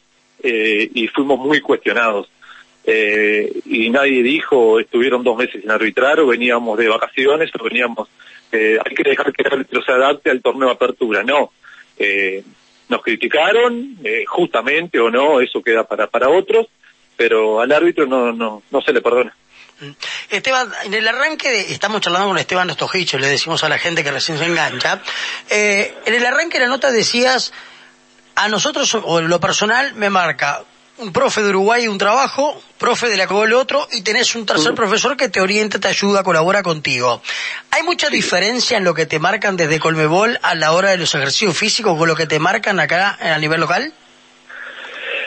eh, 0.44 0.90
y 0.94 1.08
fuimos 1.08 1.40
muy 1.40 1.62
cuestionados. 1.62 2.30
Eh, 2.86 3.62
y 3.66 3.90
nadie 3.90 4.22
dijo, 4.22 4.80
estuvieron 4.80 5.24
dos 5.24 5.38
meses 5.38 5.62
sin 5.62 5.72
arbitrar 5.72 6.20
o 6.20 6.28
veníamos 6.28 6.78
de 6.78 6.90
vacaciones 6.90 7.50
o 7.58 7.64
veníamos, 7.64 8.10
eh, 8.52 8.78
hay 8.84 8.94
que 8.94 9.10
dejar 9.10 9.32
que 9.32 9.42
el 9.42 9.54
árbitro 9.54 9.82
se 9.82 9.92
adapte 9.94 10.30
al 10.30 10.42
torneo 10.42 10.70
apertura. 10.70 11.24
No, 11.24 11.52
eh, 11.98 12.44
nos 12.94 13.02
criticaron, 13.02 13.98
eh, 14.04 14.24
justamente 14.28 15.00
o 15.00 15.10
no, 15.10 15.42
eso 15.42 15.64
queda 15.64 15.84
para, 15.84 16.06
para 16.06 16.30
otros, 16.30 16.68
pero 17.18 17.60
al 17.60 17.72
árbitro 17.72 18.06
no, 18.06 18.32
no, 18.32 18.62
no 18.70 18.82
se 18.82 18.94
le 18.94 19.02
perdona. 19.02 19.36
Mm. 19.80 19.90
Esteban, 20.30 20.72
en 20.86 20.94
el 20.94 21.08
arranque 21.08 21.72
estamos 21.72 22.02
charlando 22.02 22.28
con 22.28 22.38
Esteban 22.38 22.70
Ostojicho, 22.70 23.18
le 23.18 23.28
decimos 23.28 23.64
a 23.64 23.70
la 23.70 23.80
gente 23.80 24.04
que 24.04 24.12
recién 24.12 24.38
se 24.38 24.46
engancha, 24.46 25.02
eh, 25.50 25.96
en 26.06 26.14
el 26.14 26.24
arranque 26.24 26.60
de 26.60 26.66
la 26.66 26.70
nota 26.70 26.92
decías, 26.92 27.52
a 28.36 28.48
nosotros, 28.48 28.94
o 28.94 29.20
en 29.20 29.28
lo 29.28 29.40
personal, 29.40 29.96
me 29.96 30.12
marca 30.12 30.64
un 31.00 31.12
profe 31.12 31.42
de 31.42 31.50
Uruguay 31.50 31.88
un 31.88 31.98
trabajo, 31.98 32.62
profe 32.78 33.08
de 33.10 33.18
la 33.18 33.24
el 33.24 33.54
otro, 33.54 33.88
y 33.92 34.02
tenés 34.02 34.36
un 34.36 34.46
tercer 34.46 34.74
profesor 34.76 35.18
que 35.18 35.30
te 35.30 35.42
orienta, 35.42 35.80
te 35.80 35.88
ayuda, 35.88 36.24
colabora 36.24 36.62
contigo. 36.62 37.22
¿Hay 37.72 37.84
mucha 37.84 38.10
diferencia 38.10 38.78
en 38.78 38.84
lo 38.84 38.94
que 38.94 39.06
te 39.06 39.20
marcan 39.20 39.58
desde 39.58 39.80
Colmebol 39.80 40.38
a 40.42 40.56
la 40.56 40.72
hora 40.74 40.92
de 40.92 40.98
los 40.98 41.14
ejercicios 41.16 41.58
físicos 41.58 41.98
con 41.98 42.08
lo 42.08 42.16
que 42.16 42.28
te 42.28 42.40
marcan 42.40 42.80
acá 42.80 43.18
a 43.20 43.38
nivel 43.40 43.60
local? 43.60 43.94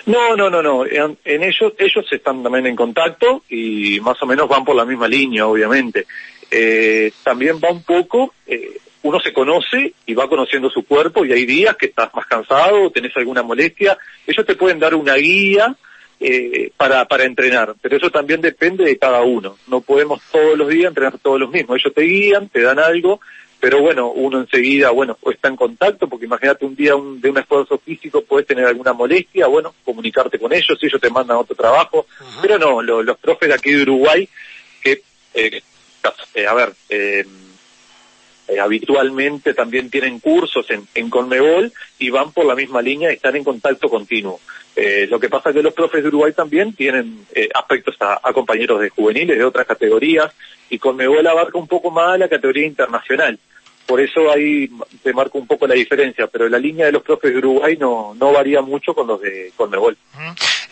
No, 0.06 0.36
no, 0.36 0.48
no, 0.48 0.62
no. 0.62 0.86
En, 0.86 1.18
ellos, 1.24 1.72
ellos 1.78 2.06
están 2.12 2.42
también 2.42 2.66
en 2.66 2.76
contacto 2.76 3.42
y 3.48 3.98
más 4.00 4.22
o 4.22 4.26
menos 4.26 4.48
van 4.48 4.64
por 4.64 4.76
la 4.76 4.84
misma 4.84 5.08
línea, 5.08 5.46
obviamente. 5.46 6.06
Eh, 6.48 7.10
también 7.24 7.58
va 7.62 7.72
un 7.72 7.82
poco 7.82 8.32
eh, 8.46 8.78
uno 9.06 9.20
se 9.20 9.32
conoce 9.32 9.94
y 10.04 10.14
va 10.14 10.28
conociendo 10.28 10.68
su 10.68 10.84
cuerpo 10.84 11.24
y 11.24 11.32
hay 11.32 11.46
días 11.46 11.76
que 11.76 11.86
estás 11.86 12.12
más 12.12 12.26
cansado, 12.26 12.90
tenés 12.90 13.16
alguna 13.16 13.42
molestia, 13.42 13.96
ellos 14.26 14.44
te 14.44 14.56
pueden 14.56 14.80
dar 14.80 14.94
una 14.96 15.14
guía 15.14 15.76
eh, 16.18 16.72
para, 16.76 17.04
para 17.04 17.24
entrenar, 17.24 17.74
pero 17.80 17.96
eso 17.96 18.10
también 18.10 18.40
depende 18.40 18.84
de 18.84 18.98
cada 18.98 19.22
uno. 19.22 19.58
No 19.68 19.80
podemos 19.80 20.20
todos 20.32 20.58
los 20.58 20.68
días 20.68 20.88
entrenar 20.88 21.18
todos 21.18 21.38
los 21.38 21.50
mismos. 21.50 21.78
Ellos 21.78 21.94
te 21.94 22.02
guían, 22.02 22.48
te 22.48 22.62
dan 22.62 22.80
algo, 22.80 23.20
pero 23.60 23.80
bueno, 23.80 24.10
uno 24.10 24.40
enseguida, 24.40 24.90
bueno, 24.90 25.16
está 25.32 25.48
en 25.48 25.56
contacto, 25.56 26.08
porque 26.08 26.26
imagínate 26.26 26.64
un 26.64 26.74
día 26.74 26.92
de 26.92 27.30
un 27.30 27.38
esfuerzo 27.38 27.78
físico, 27.78 28.22
puedes 28.22 28.46
tener 28.46 28.66
alguna 28.66 28.92
molestia, 28.92 29.46
bueno, 29.46 29.72
comunicarte 29.84 30.38
con 30.38 30.52
ellos, 30.52 30.78
ellos 30.82 31.00
te 31.00 31.10
mandan 31.10 31.36
otro 31.36 31.54
trabajo, 31.54 32.06
pero 32.42 32.58
no, 32.58 32.82
los 32.82 33.18
profes 33.18 33.48
de 33.48 33.54
aquí 33.54 33.72
de 33.72 33.82
Uruguay, 33.82 34.28
que, 34.82 35.02
eh, 35.34 35.62
eh, 36.34 36.46
a 36.46 36.54
ver, 36.54 36.72
eh, 36.88 37.24
eh, 38.48 38.60
habitualmente 38.60 39.54
también 39.54 39.90
tienen 39.90 40.20
cursos 40.20 40.70
en, 40.70 40.86
en, 40.94 41.10
Conmebol 41.10 41.72
y 41.98 42.10
van 42.10 42.32
por 42.32 42.46
la 42.46 42.54
misma 42.54 42.80
línea 42.80 43.10
y 43.10 43.14
están 43.14 43.36
en 43.36 43.44
contacto 43.44 43.88
continuo. 43.88 44.40
Eh, 44.76 45.06
lo 45.08 45.18
que 45.18 45.30
pasa 45.30 45.48
es 45.48 45.56
que 45.56 45.62
los 45.62 45.72
profes 45.72 46.02
de 46.02 46.08
Uruguay 46.08 46.32
también 46.32 46.74
tienen 46.74 47.26
eh, 47.34 47.48
aspectos 47.54 47.96
a, 47.98 48.32
compañeros 48.32 48.80
de 48.80 48.90
juveniles 48.90 49.38
de 49.38 49.44
otras 49.44 49.66
categorías 49.66 50.32
y 50.68 50.78
Conmebol 50.78 51.26
abarca 51.26 51.58
un 51.58 51.66
poco 51.66 51.90
más 51.90 52.18
la 52.18 52.28
categoría 52.28 52.66
internacional. 52.66 53.38
Por 53.86 54.00
eso 54.00 54.30
ahí 54.30 54.68
te 55.02 55.12
marco 55.12 55.38
un 55.38 55.46
poco 55.46 55.66
la 55.66 55.74
diferencia, 55.74 56.26
pero 56.26 56.48
la 56.48 56.58
línea 56.58 56.86
de 56.86 56.92
los 56.92 57.02
profes 57.02 57.32
de 57.32 57.38
Uruguay 57.38 57.76
no, 57.78 58.14
no 58.14 58.32
varía 58.32 58.60
mucho 58.60 58.94
con 58.94 59.06
los 59.06 59.20
de 59.20 59.52
Conmebol. 59.56 59.96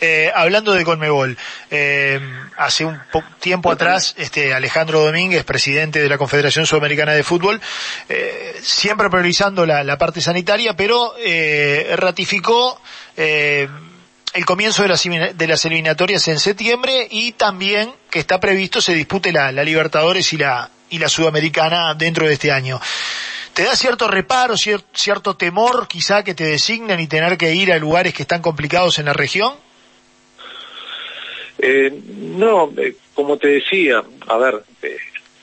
Eh, 0.01 0.31
hablando 0.33 0.73
de 0.73 0.83
Conmebol, 0.83 1.37
eh, 1.71 2.19
hace 2.57 2.85
un 2.85 2.99
tiempo 3.39 3.71
atrás, 3.71 4.13
este 4.17 4.53
Alejandro 4.53 5.01
Domínguez, 5.01 5.43
presidente 5.43 6.01
de 6.01 6.09
la 6.09 6.17
Confederación 6.17 6.65
Sudamericana 6.65 7.13
de 7.13 7.23
Fútbol, 7.23 7.61
eh, 8.09 8.59
siempre 8.61 9.09
priorizando 9.09 9.65
la, 9.65 9.97
parte 9.97 10.21
sanitaria, 10.21 10.75
pero 10.75 11.15
eh, 11.19 11.93
ratificó 11.95 12.81
eh, 13.15 13.67
el 14.33 14.45
comienzo 14.45 14.81
de 14.83 14.89
las, 14.89 15.03
de 15.03 15.47
las 15.47 15.65
eliminatorias 15.65 16.27
en 16.27 16.39
septiembre 16.39 17.07
y 17.09 17.31
también 17.33 17.93
que 18.09 18.19
está 18.19 18.39
previsto 18.39 18.81
se 18.81 18.93
dispute 18.93 19.31
la, 19.31 19.51
la 19.51 19.63
Libertadores 19.63 20.33
y 20.33 20.37
la, 20.37 20.69
y 20.89 20.99
la 20.99 21.09
Sudamericana 21.09 21.93
dentro 21.93 22.27
de 22.27 22.33
este 22.33 22.51
año. 22.51 22.81
¿Te 23.53 23.63
da 23.63 23.75
cierto 23.77 24.09
reparo, 24.09 24.55
cierto 24.57 25.37
temor 25.37 25.87
quizá 25.87 26.23
que 26.23 26.35
te 26.35 26.43
designen 26.43 26.99
y 26.99 27.07
tener 27.07 27.37
que 27.37 27.53
ir 27.55 27.71
a 27.71 27.77
lugares 27.77 28.13
que 28.13 28.23
están 28.23 28.41
complicados 28.41 28.99
en 28.99 29.05
la 29.05 29.13
región? 29.13 29.53
Eh, 31.57 32.01
no, 32.37 32.71
eh, 32.77 32.95
como 33.13 33.37
te 33.37 33.47
decía, 33.47 34.03
a 34.27 34.37
ver, 34.37 34.63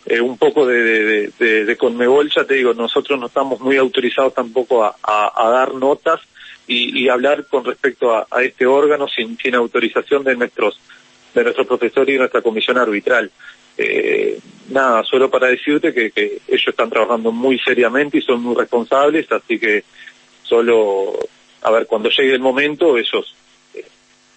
eh, 0.07 0.21
un 0.21 0.37
poco 0.37 0.67
de, 0.67 1.31
de, 1.39 1.77
Conmebol, 1.77 2.31
ya 2.31 2.45
te 2.45 2.55
digo, 2.55 2.75
nosotros 2.75 3.19
no 3.19 3.27
estamos 3.27 3.61
muy 3.61 3.77
autorizados 3.77 4.35
tampoco 4.35 4.85
a, 4.85 5.51
dar 5.51 5.75
notas 5.75 6.21
y, 6.67 7.09
hablar 7.09 7.47
con 7.47 7.65
respecto 7.65 8.15
a, 8.15 8.43
este 8.43 8.67
órgano 8.67 9.07
sin, 9.09 9.55
autorización 9.55 10.25
de 10.25 10.37
nuestros 10.37 10.81
de 11.35 11.45
nuestro 11.45 11.67
profesor 11.67 12.09
y 12.11 12.19
nuestra 12.19 12.43
comisión 12.43 12.77
arbitral. 12.77 13.31
nada, 14.69 15.03
solo 15.05 15.31
para 15.31 15.47
decirte 15.47 15.95
que, 15.95 16.11
que 16.11 16.43
ellos 16.47 16.69
están 16.69 16.91
trabajando 16.91 17.33
muy 17.33 17.59
seriamente 17.59 18.19
y 18.19 18.23
son 18.23 18.43
muy 18.43 18.55
responsables, 18.55 19.31
así 19.33 19.59
que 19.59 19.85
solo, 20.43 21.19
a 21.63 21.71
ver, 21.71 21.87
cuando 21.87 22.11
llegue 22.11 22.35
el 22.35 22.41
momento, 22.41 22.99
ellos 22.99 23.35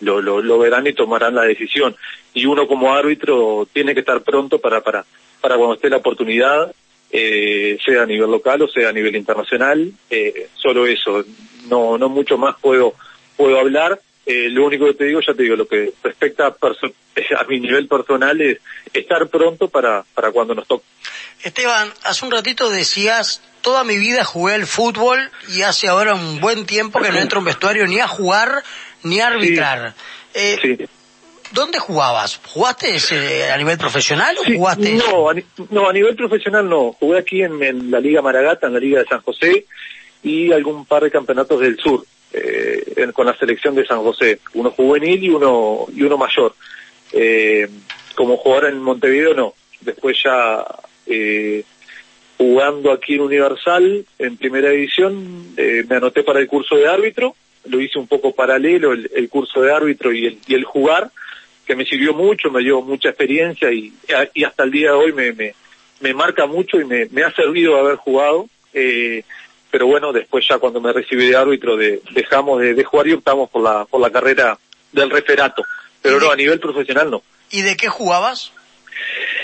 lo, 0.01 0.21
lo, 0.21 0.59
verán 0.59 0.87
y 0.87 0.93
tomarán 0.93 1.35
la 1.35 1.43
decisión. 1.43 1.95
Y 2.33 2.45
uno 2.45 2.67
como 2.67 2.93
árbitro 2.93 3.67
tiene 3.71 3.93
que 3.93 4.01
estar 4.01 4.21
pronto 4.21 4.59
para, 4.59 4.81
para, 4.81 5.05
para 5.41 5.55
cuando 5.55 5.75
esté 5.75 5.89
la 5.89 5.97
oportunidad, 5.97 6.73
eh, 7.11 7.77
sea 7.85 8.03
a 8.03 8.05
nivel 8.05 8.29
local 8.29 8.61
o 8.63 8.67
sea 8.67 8.89
a 8.89 8.93
nivel 8.93 9.15
internacional, 9.15 9.91
eh, 10.09 10.49
solo 10.55 10.85
eso, 10.85 11.23
no, 11.69 11.97
no 11.97 12.09
mucho 12.09 12.37
más 12.37 12.55
puedo, 12.59 12.93
puedo 13.37 13.59
hablar, 13.59 13.99
Eh, 14.25 14.49
lo 14.49 14.65
único 14.65 14.87
que 14.87 14.95
te 14.95 15.05
digo, 15.05 15.19
ya 15.21 15.35
te 15.35 15.43
digo, 15.43 15.55
lo 15.55 15.67
que 15.67 15.93
respecta 16.03 16.47
a, 16.47 17.45
mi 17.47 17.59
nivel 17.59 17.87
personal 17.87 18.41
es 18.41 18.57
estar 18.91 19.27
pronto 19.27 19.67
para, 19.67 20.03
para 20.15 20.31
cuando 20.31 20.55
nos 20.55 20.67
toque. 20.67 20.85
Esteban, 21.43 21.93
hace 22.03 22.25
un 22.25 22.31
ratito 22.31 22.71
decías, 22.71 23.41
toda 23.61 23.83
mi 23.83 23.97
vida 23.97 24.23
jugué 24.23 24.55
al 24.55 24.65
fútbol 24.65 25.29
y 25.49 25.61
hace 25.61 25.87
ahora 25.87 26.15
un 26.15 26.39
buen 26.39 26.65
tiempo 26.65 26.99
que 27.01 27.11
no 27.11 27.19
entro 27.19 27.37
a 27.37 27.41
un 27.41 27.45
vestuario 27.45 27.85
ni 27.85 27.99
a 27.99 28.07
jugar 28.07 28.63
ni 29.05 29.19
arbitrar. 29.19 29.93
Eh, 30.33 30.57
sí. 30.61 30.77
¿Dónde 31.51 31.79
jugabas? 31.79 32.41
¿Jugaste 32.43 32.97
a 33.51 33.57
nivel 33.57 33.77
profesional 33.77 34.35
o 34.37 34.43
jugaste? 34.43 34.93
No 34.93 35.29
a, 35.29 35.35
no, 35.69 35.87
a 35.87 35.93
nivel 35.93 36.15
profesional 36.15 36.67
no. 36.67 36.93
Jugué 36.93 37.19
aquí 37.19 37.41
en, 37.41 37.91
la 37.91 37.99
Liga 37.99 38.21
Maragata, 38.21 38.67
en 38.67 38.73
la 38.73 38.79
Liga 38.79 38.99
de 38.99 39.05
San 39.05 39.21
José 39.21 39.65
y 40.23 40.51
algún 40.51 40.85
par 40.85 41.03
de 41.03 41.11
campeonatos 41.11 41.61
del 41.61 41.77
sur 41.77 42.03
eh, 42.33 43.07
con 43.13 43.27
la 43.27 43.37
selección 43.37 43.75
de 43.75 43.85
San 43.85 43.99
José. 43.99 44.39
Uno 44.55 44.71
juvenil 44.71 45.23
y 45.23 45.29
uno, 45.29 45.85
y 45.95 46.01
uno 46.01 46.17
mayor. 46.17 46.55
Eh, 47.13 47.69
como 48.15 48.37
jugador 48.37 48.69
en 48.69 48.81
Montevideo 48.81 49.33
no. 49.33 49.53
Después 49.81 50.17
ya 50.23 50.65
eh, 51.05 51.63
jugando 52.37 52.91
aquí 52.91 53.15
en 53.15 53.21
Universal, 53.21 54.05
en 54.19 54.37
primera 54.37 54.69
división, 54.69 55.53
eh, 55.57 55.85
me 55.87 55.95
anoté 55.97 56.23
para 56.23 56.39
el 56.39 56.47
curso 56.47 56.75
de 56.75 56.87
árbitro. 56.87 57.35
Lo 57.67 57.79
hice 57.81 57.99
un 57.99 58.07
poco 58.07 58.33
paralelo, 58.33 58.93
el, 58.93 59.29
curso 59.29 59.61
de 59.61 59.73
árbitro 59.73 60.11
y 60.11 60.25
el, 60.25 60.39
y 60.47 60.53
el 60.53 60.63
jugar 60.63 61.11
que 61.65 61.75
me 61.75 61.85
sirvió 61.85 62.13
mucho, 62.13 62.51
me 62.51 62.61
dio 62.61 62.81
mucha 62.81 63.09
experiencia 63.09 63.71
y, 63.71 63.91
y 64.33 64.43
hasta 64.43 64.63
el 64.63 64.71
día 64.71 64.91
de 64.91 64.97
hoy 64.97 65.13
me, 65.13 65.33
me, 65.33 65.55
me 65.99 66.13
marca 66.13 66.45
mucho 66.45 66.79
y 66.79 66.85
me, 66.85 67.07
me, 67.07 67.23
ha 67.23 67.31
servido 67.31 67.77
haber 67.77 67.95
jugado. 67.95 68.47
Eh, 68.73 69.23
pero 69.71 69.87
bueno, 69.87 70.13
después 70.13 70.45
ya 70.47 70.59
cuando 70.59 70.79
me 70.79 70.93
recibí 70.93 71.27
de 71.27 71.35
árbitro 71.35 71.75
de, 71.75 72.01
dejamos 72.11 72.61
de, 72.61 72.75
de, 72.75 72.83
jugar 72.83 73.07
y 73.07 73.13
optamos 73.13 73.49
por 73.49 73.63
la, 73.63 73.85
por 73.85 73.99
la 73.99 74.09
carrera 74.09 74.57
del 74.91 75.09
referato. 75.09 75.63
Pero 76.01 76.19
no, 76.19 76.31
a 76.31 76.35
nivel 76.35 76.59
profesional 76.59 77.09
no. 77.09 77.23
¿Y 77.49 77.61
de 77.61 77.75
qué 77.75 77.89
jugabas? 77.89 78.51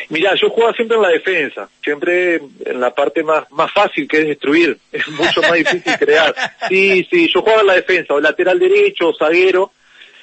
Mira, 0.10 0.36
yo 0.36 0.50
jugaba 0.50 0.74
siempre 0.74 0.98
en 0.98 1.03
la 1.03 1.10
defensa, 1.10 1.70
siempre 1.84 2.36
en 2.65 2.79
la 2.79 2.93
parte 2.93 3.24
más, 3.24 3.50
más 3.51 3.72
fácil 3.72 4.08
que 4.08 4.22
es 4.22 4.27
destruir, 4.27 4.77
es 4.91 5.08
mucho 5.08 5.41
más 5.41 5.53
difícil 5.53 5.93
crear. 5.98 6.36
Sí, 6.67 7.08
sí, 7.10 7.29
yo 7.34 7.41
jugaba 7.41 7.62
en 7.62 7.67
la 7.67 7.75
defensa, 7.75 8.13
o 8.13 8.20
lateral 8.20 8.60
derecho, 8.60 9.10
o 9.10 9.15
zaguero, 9.15 9.72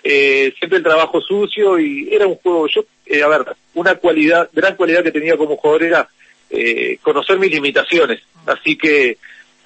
eh, 0.05 0.53
siempre 0.59 0.79
el 0.79 0.85
trabajo 0.85 1.21
sucio 1.21 1.79
y 1.79 2.09
era 2.13 2.27
un 2.27 2.37
juego, 2.37 2.67
yo, 2.69 2.85
eh, 3.07 3.23
a 3.23 3.29
ver, 3.29 3.45
una 3.75 3.95
cualidad, 3.97 4.49
gran 4.53 4.77
cualidad 4.77 5.03
que 5.03 5.13
tenía 5.13 5.37
como 5.37 5.57
jugador 5.57 5.83
era 5.83 6.09
eh, 6.51 6.99
conocer 7.03 7.39
mis 7.39 7.51
limitaciones, 7.51 8.21
así 8.47 8.77
que 8.77 9.19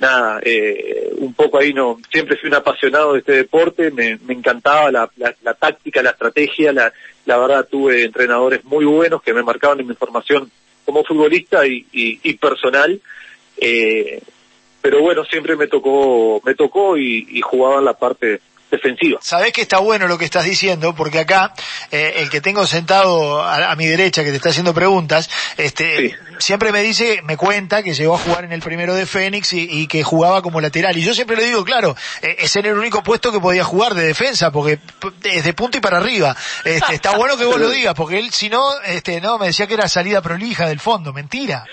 nada, 0.02 0.40
eh, 0.44 1.12
un 1.18 1.32
poco 1.32 1.58
ahí 1.58 1.72
no, 1.72 1.98
siempre 2.10 2.36
fui 2.36 2.48
un 2.48 2.56
apasionado 2.56 3.12
de 3.12 3.20
este 3.20 3.32
deporte, 3.32 3.92
me, 3.92 4.18
encantaba 4.28 4.90
la, 4.90 5.08
la, 5.16 5.54
táctica, 5.54 6.02
la 6.02 6.10
estrategia, 6.10 6.72
la, 6.72 6.92
la 7.24 7.38
verdad 7.38 7.68
tuve 7.70 8.02
entrenadores 8.02 8.64
muy 8.64 8.84
buenos 8.84 9.22
que 9.22 9.32
me 9.32 9.44
marcaban 9.44 9.78
en 9.78 9.86
mi 9.86 9.94
formación 9.94 10.50
como 10.84 11.04
futbolista 11.04 11.64
y, 11.66 11.86
y, 11.92 12.32
personal, 12.34 13.00
eh, 13.58 14.20
pero 14.80 15.00
bueno, 15.00 15.24
siempre 15.24 15.54
me 15.54 15.68
tocó, 15.68 16.42
me 16.44 16.56
tocó 16.56 16.98
y, 16.98 17.40
jugaba 17.40 17.80
la 17.80 17.94
parte 17.94 18.40
defensiva. 18.72 19.18
Sabés 19.22 19.52
que 19.52 19.60
está 19.60 19.78
bueno 19.78 20.08
lo 20.08 20.18
que 20.18 20.24
estás 20.24 20.44
diciendo, 20.44 20.94
porque 20.94 21.20
acá 21.20 21.52
eh, 21.90 22.14
el 22.16 22.30
que 22.30 22.40
tengo 22.40 22.66
sentado 22.66 23.42
a, 23.42 23.76
mi 23.76 23.86
derecha 23.86 24.24
que 24.24 24.30
te 24.30 24.36
está 24.36 24.48
haciendo 24.48 24.72
preguntas, 24.72 25.30
este, 25.58 26.16
siempre 26.38 26.72
me 26.72 26.82
dice, 26.82 27.20
me 27.22 27.36
cuenta 27.36 27.82
que 27.82 27.92
llegó 27.92 28.14
a 28.14 28.18
jugar 28.18 28.44
en 28.44 28.52
el 28.52 28.62
primero 28.62 28.94
de 28.94 29.04
Fénix 29.04 29.52
y, 29.52 29.86
que 29.86 30.02
jugaba 30.02 30.40
como 30.40 30.60
lateral. 30.60 30.96
Y 30.96 31.02
yo 31.02 31.12
siempre 31.12 31.36
le 31.36 31.44
digo, 31.44 31.64
claro, 31.64 31.94
eh, 32.22 32.36
ese 32.38 32.60
era 32.60 32.70
el 32.70 32.78
único 32.78 33.02
puesto 33.02 33.30
que 33.30 33.40
podía 33.40 33.62
jugar 33.62 33.94
de 33.94 34.04
defensa, 34.04 34.50
porque 34.50 34.78
es 35.24 35.44
de 35.44 35.52
punto 35.52 35.76
y 35.76 35.80
para 35.82 35.98
arriba. 35.98 36.34
Este, 36.64 36.94
está 36.94 37.16
bueno 37.16 37.36
que 37.36 37.44
vos 37.44 37.60
lo 37.60 37.68
digas, 37.68 37.94
porque 37.94 38.18
él, 38.18 38.30
si 38.32 38.48
no, 38.48 38.64
este, 38.86 39.20
no, 39.20 39.38
me 39.38 39.46
decía 39.46 39.66
que 39.66 39.74
era 39.74 39.86
salida 39.86 40.22
prolija 40.22 40.66
del 40.66 40.80
fondo, 40.80 41.12
mentira. 41.12 41.66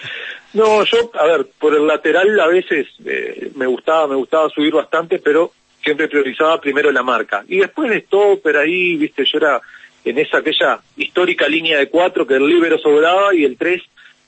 No, 0.51 0.83
yo, 0.83 1.11
a 1.13 1.25
ver, 1.25 1.47
por 1.59 1.75
el 1.75 1.85
lateral 1.85 2.39
a 2.39 2.47
veces 2.47 2.87
eh, 3.05 3.51
me 3.55 3.67
gustaba, 3.67 4.07
me 4.07 4.15
gustaba 4.15 4.49
subir 4.49 4.73
bastante, 4.73 5.19
pero 5.19 5.53
siempre 5.83 6.07
priorizaba 6.07 6.59
primero 6.59 6.91
la 6.91 7.03
marca. 7.03 7.43
Y 7.47 7.57
después 7.57 7.89
de 7.89 8.05
pero 8.43 8.59
ahí, 8.59 8.97
viste, 8.97 9.25
yo 9.25 9.37
era 9.37 9.61
en 10.05 10.17
esa 10.17 10.37
aquella 10.37 10.79
histórica 10.97 11.47
línea 11.47 11.77
de 11.77 11.89
cuatro 11.89 12.25
que 12.25 12.35
el 12.35 12.47
libero 12.47 12.77
sobraba 12.77 13.33
y 13.33 13.43
el 13.43 13.57
tres 13.57 13.83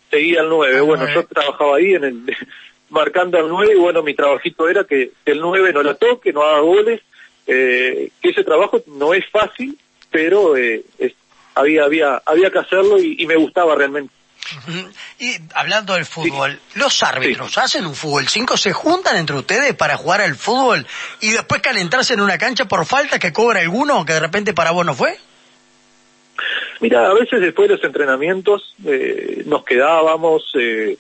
seguía 0.10 0.42
al 0.42 0.50
nueve. 0.50 0.78
Ah, 0.80 0.82
bueno, 0.82 1.08
yo 1.14 1.26
trabajaba 1.26 1.78
ahí 1.78 1.94
en 1.94 2.04
el 2.04 2.38
marcando 2.90 3.38
al 3.38 3.48
nueve 3.48 3.74
y 3.76 3.80
bueno, 3.80 4.04
mi 4.04 4.14
trabajito 4.14 4.68
era 4.68 4.84
que 4.84 5.12
el 5.26 5.40
nueve 5.40 5.72
no 5.74 5.82
la 5.82 5.96
toque, 5.96 6.34
no 6.34 6.44
haga 6.44 6.60
goles, 6.60 7.02
eh, 7.48 8.10
que 8.22 8.30
ese 8.30 8.44
trabajo 8.44 8.82
no 8.88 9.14
es 9.14 9.26
fácil, 9.30 9.78
pero 10.10 10.58
eh, 10.58 10.84
había 11.56 11.86
había 11.86 12.22
había 12.26 12.50
que 12.50 12.60
hacerlo 12.60 13.00
y 13.00 13.26
me 13.26 13.36
gustaba 13.36 13.76
realmente. 13.76 14.14
Y 15.20 15.38
hablando 15.54 15.94
del 15.94 16.06
fútbol, 16.06 16.60
los 16.76 17.04
árbitros 17.04 17.58
hacen 17.58 17.86
un 17.86 17.96
fútbol 17.96 18.28
5, 18.28 18.58
se 18.58 18.74
juntan 18.74 19.18
entre 19.18 19.36
ustedes 19.36 19.74
para 19.76 19.98
jugar 19.98 20.22
al 20.22 20.36
fútbol 20.36 20.86
y 21.20 21.32
después 21.32 21.62
calentarse 21.62 22.14
en 22.14 22.22
una 22.22 22.38
cancha 22.38 22.66
por 22.66 22.86
falta 22.86 23.20
que 23.20 23.32
cobra 23.32 23.62
alguno 23.62 24.06
que 24.06 24.14
de 24.14 24.20
repente 24.20 24.54
para 24.54 24.72
vos 24.72 24.86
no 24.86 24.94
fue. 24.94 25.18
Mira, 26.80 27.08
a 27.08 27.14
veces 27.14 27.40
después 27.40 27.70
de 27.70 27.76
los 27.76 27.84
entrenamientos 27.84 28.76
eh, 28.86 29.44
nos 29.46 29.64
quedábamos, 29.64 30.52
eh, 30.60 30.98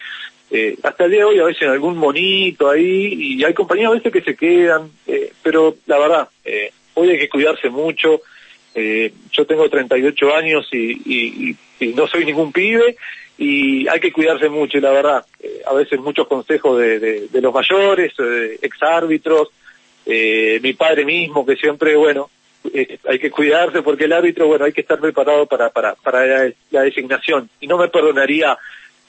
eh, 0.51 0.77
hasta 0.83 1.05
el 1.05 1.11
día 1.11 1.21
de 1.21 1.25
hoy 1.25 1.39
a 1.39 1.45
veces 1.45 1.63
en 1.63 1.69
algún 1.69 1.97
monito 1.97 2.69
ahí, 2.69 3.35
y 3.37 3.43
hay 3.43 3.53
compañías 3.53 3.89
a 3.89 3.95
veces 3.95 4.13
que 4.13 4.21
se 4.21 4.35
quedan, 4.35 4.91
pero 5.41 5.75
la 5.87 5.97
verdad, 5.97 6.29
hoy 6.93 7.09
hay 7.09 7.17
que 7.17 7.29
cuidarse 7.29 7.69
mucho. 7.69 8.21
yo 8.75 9.45
tengo 9.47 9.69
38 9.69 10.35
años 10.35 10.67
y, 10.71 11.01
y, 11.03 11.57
y 11.79 11.93
no 11.93 12.07
soy 12.07 12.25
ningún 12.25 12.51
pibe, 12.51 12.95
y 13.41 13.87
hay 13.87 13.99
que 13.99 14.13
cuidarse 14.13 14.49
mucho, 14.49 14.77
y 14.77 14.81
la 14.81 14.91
verdad, 14.91 15.25
eh, 15.39 15.63
a 15.65 15.73
veces 15.73 15.99
muchos 15.99 16.27
consejos 16.27 16.77
de, 16.77 16.99
de, 17.27 17.41
los 17.41 17.51
mayores, 17.51 18.13
eh, 18.19 18.59
exárbitros, 18.61 19.47
eh, 20.05 20.59
mi 20.61 20.73
padre 20.73 21.05
mismo, 21.05 21.43
que 21.43 21.55
siempre, 21.55 21.95
bueno, 21.95 22.29
eh, 22.71 22.99
hay 23.09 23.17
que 23.17 23.31
cuidarse 23.31 23.81
porque 23.81 24.03
el 24.03 24.13
árbitro, 24.13 24.45
bueno, 24.45 24.65
hay 24.65 24.73
que 24.73 24.81
estar 24.81 24.99
preparado 24.99 25.47
para, 25.47 25.71
para, 25.71 25.95
para 25.95 26.53
la, 26.69 26.83
designación, 26.83 27.49
y 27.59 27.65
no 27.65 27.79
me 27.79 27.87
perdonaría 27.87 28.55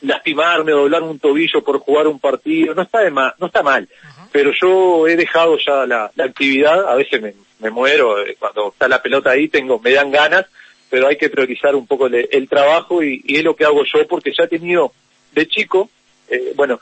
lastimarme, 0.00 0.72
doblar 0.72 1.02
un 1.02 1.18
tobillo 1.18 1.62
por 1.62 1.80
jugar 1.80 2.06
un 2.06 2.18
partido, 2.18 2.74
no 2.74 2.80
está 2.80 3.00
de 3.00 3.10
mal, 3.10 3.34
no 3.38 3.48
está 3.48 3.62
mal, 3.62 3.86
pero 4.32 4.50
yo 4.58 5.06
he 5.08 5.14
dejado 5.14 5.58
ya 5.58 5.84
la, 5.84 6.10
la 6.14 6.24
actividad, 6.24 6.88
a 6.88 6.94
veces 6.94 7.20
me, 7.20 7.34
me 7.58 7.68
muero, 7.68 8.16
cuando 8.38 8.68
está 8.68 8.88
la 8.88 9.02
pelota 9.02 9.28
ahí, 9.28 9.48
tengo, 9.48 9.78
me 9.78 9.92
dan 9.92 10.10
ganas, 10.10 10.46
pero 10.92 11.08
hay 11.08 11.16
que 11.16 11.30
priorizar 11.30 11.74
un 11.74 11.86
poco 11.86 12.06
el, 12.06 12.48
trabajo 12.50 13.02
y, 13.02 13.24
es 13.26 13.42
lo 13.42 13.56
que 13.56 13.64
hago 13.64 13.82
yo 13.82 14.06
porque 14.06 14.30
ya 14.36 14.44
he 14.44 14.48
tenido 14.48 14.92
de 15.34 15.48
chico, 15.48 15.88
eh, 16.28 16.52
bueno, 16.54 16.80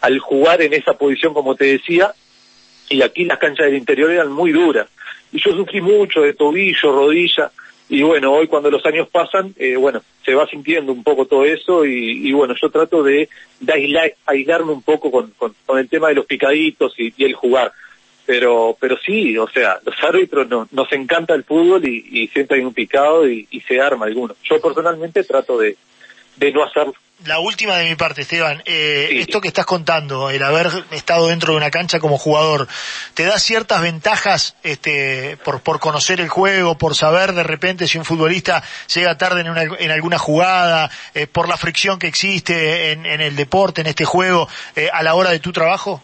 al 0.00 0.18
jugar 0.18 0.62
en 0.62 0.72
esa 0.72 0.94
posición 0.94 1.32
como 1.32 1.54
te 1.54 1.66
decía, 1.66 2.12
y 2.88 3.02
aquí 3.02 3.24
las 3.24 3.38
canchas 3.38 3.66
del 3.66 3.76
interior 3.76 4.10
eran 4.10 4.32
muy 4.32 4.50
duras, 4.50 4.88
y 5.30 5.40
yo 5.40 5.52
sufrí 5.52 5.80
mucho 5.80 6.22
de 6.22 6.34
tobillo, 6.34 6.90
rodilla, 6.92 7.52
y 7.88 8.02
bueno, 8.02 8.32
hoy 8.32 8.48
cuando 8.48 8.68
los 8.68 8.84
años 8.84 9.08
pasan, 9.08 9.54
eh, 9.56 9.76
bueno, 9.76 10.02
se 10.24 10.34
va 10.34 10.48
sintiendo 10.48 10.90
un 10.90 11.04
poco 11.04 11.26
todo 11.26 11.44
eso 11.44 11.84
y, 11.84 12.32
bueno, 12.32 12.56
yo 12.60 12.68
trato 12.68 13.04
de, 13.04 13.28
aislarme 14.26 14.72
un 14.72 14.82
poco 14.82 15.12
con, 15.12 15.32
el 15.78 15.88
tema 15.88 16.08
de 16.08 16.14
los 16.14 16.26
picaditos 16.26 16.94
y 16.98 17.14
el 17.22 17.34
jugar 17.34 17.72
pero 18.26 18.76
pero 18.78 18.96
sí, 18.98 19.36
o 19.36 19.48
sea, 19.48 19.78
los 19.84 19.94
árbitros 20.02 20.48
no, 20.48 20.68
nos 20.70 20.92
encanta 20.92 21.34
el 21.34 21.44
fútbol 21.44 21.86
y, 21.86 22.28
siempre 22.28 22.58
hay 22.58 22.64
un 22.64 22.74
picado 22.74 23.28
y, 23.28 23.46
se 23.66 23.80
arma 23.80 24.06
alguno. 24.06 24.34
Yo 24.42 24.60
personalmente 24.60 25.24
trato 25.24 25.58
de, 25.58 25.76
de 26.36 26.52
no 26.52 26.64
hacerlo. 26.64 26.94
La 27.26 27.38
última 27.38 27.76
de 27.76 27.88
mi 27.88 27.94
parte, 27.94 28.22
Esteban, 28.22 28.62
eh, 28.64 29.08
esto 29.12 29.40
que 29.40 29.46
estás 29.46 29.64
contando, 29.64 30.28
el 30.28 30.42
haber 30.42 30.68
estado 30.90 31.28
dentro 31.28 31.52
de 31.52 31.58
una 31.58 31.70
cancha 31.70 32.00
como 32.00 32.18
jugador, 32.18 32.66
¿te 33.14 33.24
da 33.24 33.38
ciertas 33.38 33.80
ventajas 33.80 34.56
este, 34.64 35.36
por, 35.44 35.60
por 35.60 35.78
conocer 35.78 36.20
el 36.20 36.28
juego, 36.28 36.76
por 36.76 36.96
saber 36.96 37.32
de 37.32 37.44
repente 37.44 37.86
si 37.86 37.96
un 37.96 38.04
futbolista 38.04 38.64
llega 38.92 39.16
tarde 39.18 39.42
en, 39.42 39.50
una, 39.50 39.62
en 39.62 39.90
alguna 39.92 40.18
jugada, 40.18 40.90
eh, 41.14 41.28
por 41.28 41.48
la 41.48 41.56
fricción 41.56 42.00
que 42.00 42.08
existe 42.08 42.90
en, 42.90 43.06
en, 43.06 43.20
el 43.20 43.36
deporte, 43.36 43.82
en 43.82 43.86
este 43.86 44.04
juego, 44.04 44.48
eh, 44.74 44.88
a 44.92 45.04
la 45.04 45.14
hora 45.14 45.30
de 45.30 45.38
tu 45.38 45.52
trabajo? 45.52 46.02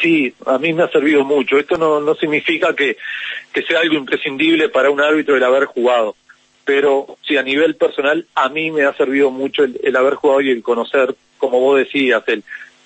Sí, 0.00 0.32
a 0.46 0.58
mí 0.58 0.72
me 0.72 0.84
ha 0.84 0.88
servido 0.88 1.24
mucho. 1.24 1.58
Esto 1.58 1.76
no, 1.76 2.00
no 2.00 2.14
significa 2.14 2.74
que, 2.74 2.96
que 3.52 3.62
sea 3.62 3.80
algo 3.80 3.94
imprescindible 3.94 4.68
para 4.68 4.90
un 4.90 5.00
árbitro 5.00 5.36
el 5.36 5.44
haber 5.44 5.66
jugado, 5.66 6.16
pero 6.64 7.16
sí, 7.26 7.36
a 7.36 7.42
nivel 7.42 7.76
personal, 7.76 8.26
a 8.34 8.48
mí 8.48 8.70
me 8.70 8.84
ha 8.84 8.94
servido 8.94 9.30
mucho 9.30 9.64
el, 9.64 9.96
haber 9.96 10.14
jugado 10.14 10.40
y 10.40 10.50
el 10.50 10.62
conocer, 10.62 11.14
como 11.38 11.60
vos 11.60 11.78
decías, 11.78 12.22
el, 12.28 12.44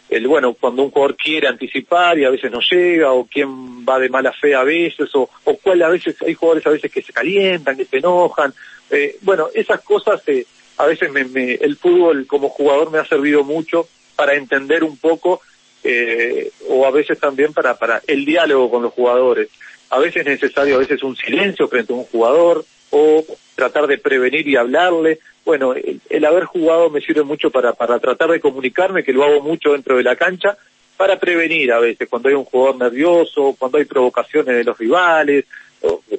el, 0.08 0.26
bueno, 0.26 0.54
cuando 0.54 0.82
un 0.82 0.90
jugador 0.90 1.16
quiere 1.16 1.48
anticipar 1.48 2.18
y 2.18 2.24
a 2.24 2.30
veces 2.30 2.50
no 2.50 2.60
llega, 2.60 3.12
o 3.12 3.26
quién 3.26 3.86
va 3.86 3.98
de 3.98 4.08
mala 4.08 4.32
fe 4.32 4.54
a 4.54 4.64
veces, 4.64 5.14
o, 5.14 5.28
o 5.44 5.56
cuál 5.58 5.82
a 5.82 5.88
veces, 5.88 6.16
hay 6.22 6.34
jugadores 6.34 6.66
a 6.66 6.70
veces 6.70 6.90
que 6.90 7.02
se 7.02 7.12
calientan, 7.12 7.76
que 7.76 7.84
se 7.84 7.98
enojan. 7.98 8.54
Eh, 8.90 9.16
bueno, 9.22 9.48
esas 9.54 9.82
cosas, 9.82 10.22
eh, 10.28 10.46
a 10.78 10.86
veces 10.86 11.10
me, 11.10 11.24
me, 11.24 11.54
el 11.54 11.76
fútbol 11.76 12.26
como 12.26 12.48
jugador 12.48 12.90
me 12.90 12.98
ha 12.98 13.04
servido 13.04 13.44
mucho 13.44 13.88
para 14.14 14.34
entender 14.34 14.82
un 14.82 14.96
poco 14.96 15.42
eh, 15.88 16.50
o 16.68 16.84
a 16.84 16.90
veces 16.90 17.20
también 17.20 17.52
para, 17.52 17.76
para 17.76 18.02
el 18.06 18.24
diálogo 18.24 18.70
con 18.70 18.82
los 18.82 18.92
jugadores. 18.92 19.48
A 19.90 19.98
veces 20.00 20.26
es 20.26 20.26
necesario, 20.26 20.76
a 20.76 20.78
veces 20.78 21.02
un 21.02 21.14
silencio 21.14 21.68
frente 21.68 21.92
a 21.92 21.96
un 21.96 22.04
jugador, 22.04 22.64
o 22.90 23.24
tratar 23.54 23.86
de 23.86 23.98
prevenir 23.98 24.48
y 24.48 24.56
hablarle. 24.56 25.20
Bueno, 25.44 25.74
el, 25.74 26.24
haber 26.24 26.44
jugado 26.44 26.90
me 26.90 27.00
sirve 27.00 27.22
mucho 27.22 27.50
para, 27.50 27.72
para 27.72 28.00
tratar 28.00 28.30
de 28.30 28.40
comunicarme, 28.40 29.04
que 29.04 29.12
lo 29.12 29.22
hago 29.22 29.40
mucho 29.40 29.72
dentro 29.72 29.96
de 29.96 30.02
la 30.02 30.16
cancha, 30.16 30.56
para 30.96 31.20
prevenir 31.20 31.72
a 31.72 31.78
veces, 31.78 32.08
cuando 32.08 32.28
hay 32.28 32.34
un 32.34 32.44
jugador 32.44 32.76
nervioso, 32.76 33.54
cuando 33.56 33.78
hay 33.78 33.84
provocaciones 33.84 34.56
de 34.56 34.64
los 34.64 34.76
rivales, 34.76 35.44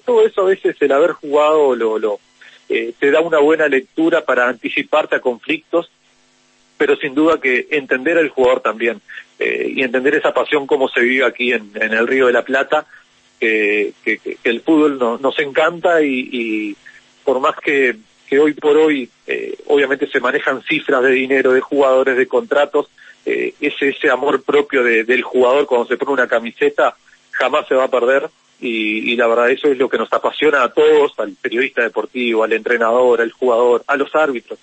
todo 0.05 0.25
eso 0.25 0.41
a 0.41 0.45
veces 0.45 0.75
el 0.79 0.91
haber 0.91 1.11
jugado 1.11 1.75
lo, 1.75 2.19
eh, 2.69 2.93
te 2.97 3.11
da 3.11 3.21
una 3.21 3.39
buena 3.39 3.67
lectura 3.67 4.23
para 4.23 4.47
anticiparte 4.47 5.15
a 5.15 5.19
conflictos, 5.19 5.91
pero 6.77 6.95
sin 6.95 7.15
duda 7.15 7.41
que 7.41 7.67
entender 7.71 8.17
al 8.17 8.29
jugador 8.29 8.61
también 8.61 9.01
eh, 9.39 9.71
y 9.75 9.83
entender 9.83 10.15
esa 10.15 10.33
pasión 10.33 10.65
como 10.65 10.87
se 10.89 11.01
vive 11.01 11.25
aquí 11.25 11.53
en, 11.53 11.71
el 11.75 12.07
Río 12.07 12.27
de 12.27 12.33
la 12.33 12.43
Plata, 12.43 12.85
que, 13.39 13.93
el 14.43 14.61
fútbol 14.61 14.97
no, 14.97 15.17
nos 15.17 15.37
encanta 15.39 16.01
y, 16.01 16.75
por 17.23 17.39
más 17.39 17.55
que, 17.57 17.95
que 18.27 18.39
hoy 18.39 18.53
por 18.53 18.77
hoy 18.77 19.09
eh, 19.27 19.57
obviamente 19.67 20.07
se 20.07 20.19
manejan 20.19 20.63
cifras 20.63 21.03
de 21.03 21.11
dinero, 21.11 21.53
de 21.53 21.61
jugadores, 21.61 22.17
de 22.17 22.27
contratos, 22.27 22.87
eh, 23.25 23.53
ese, 23.59 23.89
ese 23.89 24.09
amor 24.09 24.41
propio 24.43 24.83
de, 24.83 25.03
del 25.03 25.21
jugador 25.21 25.65
cuando 25.65 25.87
se 25.87 25.97
pone 25.97 26.13
una 26.13 26.27
camiseta 26.27 26.95
jamás 27.31 27.67
se 27.67 27.75
va 27.75 27.83
a 27.83 27.91
perder 27.91 28.29
y, 28.59 29.15
la 29.15 29.27
verdad 29.27 29.51
eso 29.51 29.67
es 29.67 29.77
lo 29.77 29.89
que 29.89 29.97
nos 29.97 30.11
apasiona 30.11 30.63
a 30.63 30.73
todos, 30.73 31.13
al 31.19 31.33
periodista 31.33 31.83
deportivo, 31.83 32.43
al 32.43 32.53
entrenador, 32.53 33.21
al 33.21 33.31
jugador, 33.31 33.83
a 33.85 33.95
los 33.95 34.13
árbitros. 34.15 34.57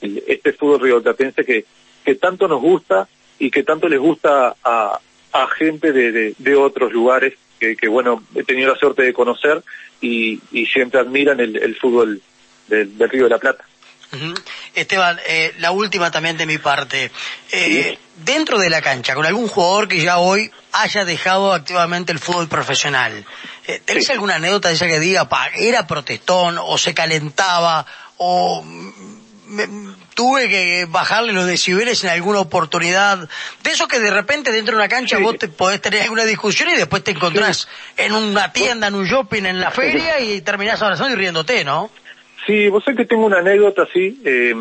Este 0.00 0.52
fútbol 0.52 0.80
rioltatense 0.80 1.44
que, 1.44 1.64
que 2.04 2.14
tanto 2.16 2.46
nos 2.46 2.60
gusta 2.60 3.08
y 3.38 3.50
que 3.50 3.62
tanto 3.62 3.88
les 3.88 3.98
gusta 3.98 4.56
a, 4.64 4.98
a 5.32 5.46
gente 5.58 5.92
de, 5.92 6.12
de, 6.12 6.34
de 6.38 6.54
otros 6.56 6.92
lugares 6.92 7.34
que, 7.58 7.76
que, 7.76 7.88
bueno, 7.88 8.22
he 8.34 8.44
tenido 8.44 8.72
la 8.72 8.78
suerte 8.78 9.02
de 9.02 9.12
conocer 9.12 9.62
y, 10.00 10.40
y 10.52 10.66
siempre 10.66 11.00
admiran 11.00 11.40
el, 11.40 11.56
el 11.56 11.76
fútbol 11.76 12.20
del, 12.68 12.96
del, 12.96 13.10
Río 13.10 13.24
de 13.24 13.30
la 13.30 13.38
Plata. 13.38 13.64
Uh 14.12 14.16
-huh. 14.16 14.40
Esteban, 14.74 15.18
eh, 15.26 15.52
la 15.58 15.70
última 15.70 16.10
también 16.10 16.36
de 16.36 16.46
mi 16.46 16.58
parte. 16.58 17.10
Eh, 17.50 17.96
sí. 17.96 17.98
Dentro 18.24 18.58
de 18.58 18.70
la 18.70 18.80
cancha, 18.80 19.14
con 19.14 19.26
algún 19.26 19.48
jugador 19.48 19.86
que 19.86 20.00
ya 20.00 20.18
hoy 20.18 20.50
haya 20.72 21.04
dejado 21.04 21.52
activamente 21.52 22.12
el 22.12 22.18
fútbol 22.18 22.48
profesional, 22.48 23.24
eh, 23.66 23.80
¿tenés 23.84 24.06
sí. 24.06 24.12
alguna 24.12 24.36
anécdota 24.36 24.68
de 24.68 24.74
esa 24.74 24.86
que 24.86 24.98
diga, 24.98 25.28
pa, 25.28 25.48
era 25.54 25.86
protestón 25.86 26.56
o 26.58 26.78
se 26.78 26.94
calentaba 26.94 27.84
o 28.16 28.64
me, 29.48 29.66
tuve 30.14 30.48
que 30.48 30.86
bajarle 30.88 31.32
los 31.32 31.46
decibeles 31.46 32.02
en 32.04 32.10
alguna 32.10 32.40
oportunidad. 32.40 33.28
De 33.62 33.70
eso 33.70 33.88
que 33.88 33.98
de 33.98 34.10
repente 34.10 34.52
dentro 34.52 34.74
de 34.74 34.80
una 34.82 34.88
cancha 34.88 35.16
sí. 35.16 35.22
vos 35.22 35.38
te 35.38 35.48
podés 35.48 35.80
tener 35.80 36.02
alguna 36.02 36.24
discusión 36.24 36.68
y 36.70 36.76
después 36.76 37.02
te 37.02 37.12
encontrás 37.12 37.68
sí. 37.96 38.02
en 38.04 38.12
una 38.12 38.52
tienda, 38.52 38.88
en 38.88 38.94
un 38.94 39.06
shopping, 39.06 39.44
en 39.44 39.60
la 39.60 39.70
feria 39.70 40.20
y 40.20 40.40
terminás 40.40 40.80
abrazando 40.82 41.14
y 41.14 41.16
riéndote, 41.16 41.64
¿no? 41.64 41.90
Sí, 42.46 42.68
vos 42.68 42.84
sabés 42.84 42.98
que 42.98 43.06
tengo 43.06 43.26
una 43.26 43.38
anécdota 43.38 43.82
así. 43.82 44.20
Eh, 44.24 44.54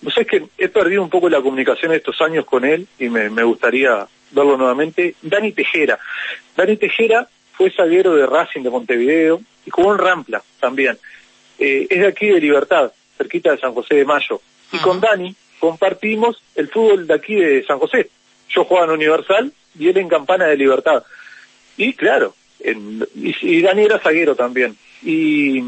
vos 0.00 0.14
sabés 0.14 0.28
que 0.28 0.44
he 0.58 0.68
perdido 0.68 1.02
un 1.02 1.10
poco 1.10 1.28
la 1.28 1.40
comunicación 1.40 1.92
estos 1.92 2.20
años 2.20 2.44
con 2.44 2.64
él 2.64 2.86
y 2.98 3.08
me, 3.08 3.30
me 3.30 3.42
gustaría 3.42 4.06
verlo 4.30 4.56
nuevamente. 4.56 5.14
Dani 5.22 5.52
Tejera. 5.52 5.98
Dani 6.56 6.76
Tejera 6.76 7.28
fue 7.52 7.70
zaguero 7.70 8.14
de 8.14 8.26
Racing 8.26 8.62
de 8.62 8.70
Montevideo 8.70 9.40
y 9.66 9.70
jugó 9.70 9.92
en 9.92 9.98
Rampla 9.98 10.42
también. 10.60 10.98
Eh, 11.58 11.86
es 11.88 12.00
de 12.00 12.06
aquí 12.06 12.26
de 12.26 12.40
Libertad 12.40 12.92
cerquita 13.16 13.52
de 13.52 13.58
San 13.58 13.74
José 13.74 13.96
de 13.96 14.04
Mayo. 14.04 14.40
Y 14.72 14.78
con 14.78 15.00
Dani 15.00 15.34
compartimos 15.60 16.42
el 16.54 16.68
fútbol 16.68 17.06
de 17.06 17.14
aquí 17.14 17.34
de 17.34 17.64
San 17.64 17.78
José. 17.78 18.10
Yo 18.48 18.64
jugaba 18.64 18.86
en 18.86 18.92
Universal 18.92 19.52
y 19.78 19.88
él 19.88 19.98
en 19.98 20.08
Campana 20.08 20.46
de 20.46 20.56
Libertad. 20.56 21.02
Y 21.76 21.94
claro, 21.94 22.34
en, 22.60 23.06
y, 23.14 23.34
y, 23.40 23.62
Dani 23.62 23.82
era 23.82 23.98
zaguero 23.98 24.34
también. 24.34 24.76
Y, 25.02 25.62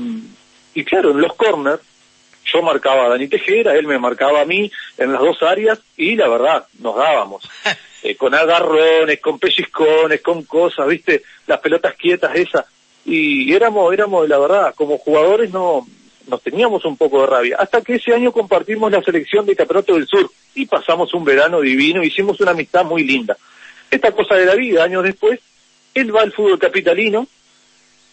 y 0.74 0.84
claro, 0.84 1.10
en 1.10 1.20
los 1.20 1.34
corners 1.34 1.80
yo 2.44 2.62
marcaba 2.62 3.06
a 3.06 3.08
Dani 3.08 3.28
Tejera, 3.28 3.74
él 3.74 3.86
me 3.86 3.98
marcaba 3.98 4.40
a 4.40 4.44
mí 4.44 4.70
en 4.98 5.12
las 5.12 5.20
dos 5.20 5.42
áreas 5.42 5.80
y 5.96 6.14
la 6.14 6.28
verdad, 6.28 6.66
nos 6.78 6.96
dábamos. 6.96 7.48
eh, 8.02 8.16
con 8.16 8.34
agarrones, 8.34 9.20
con 9.20 9.38
pellizcones, 9.38 10.20
con 10.20 10.44
cosas, 10.44 10.86
viste, 10.86 11.22
las 11.46 11.58
pelotas 11.60 11.94
quietas 11.96 12.34
esas. 12.36 12.66
Y 13.04 13.52
éramos, 13.52 13.92
éramos, 13.92 14.28
la 14.28 14.38
verdad, 14.38 14.74
como 14.74 14.98
jugadores 14.98 15.52
no, 15.52 15.86
nos 16.26 16.42
teníamos 16.42 16.84
un 16.84 16.96
poco 16.96 17.20
de 17.20 17.26
rabia, 17.26 17.56
hasta 17.58 17.80
que 17.82 17.94
ese 17.94 18.12
año 18.12 18.32
compartimos 18.32 18.90
la 18.90 19.02
selección 19.02 19.46
de 19.46 19.56
Campeonato 19.56 19.94
del 19.94 20.06
Sur 20.06 20.30
y 20.54 20.66
pasamos 20.66 21.14
un 21.14 21.24
verano 21.24 21.60
divino, 21.60 22.02
hicimos 22.02 22.40
una 22.40 22.50
amistad 22.50 22.84
muy 22.84 23.04
linda. 23.04 23.36
Esta 23.90 24.12
cosa 24.12 24.34
de 24.34 24.46
la 24.46 24.54
vida, 24.54 24.82
años 24.82 25.04
después, 25.04 25.40
él 25.94 26.14
va 26.14 26.22
al 26.22 26.32
fútbol 26.32 26.58
capitalino 26.58 27.26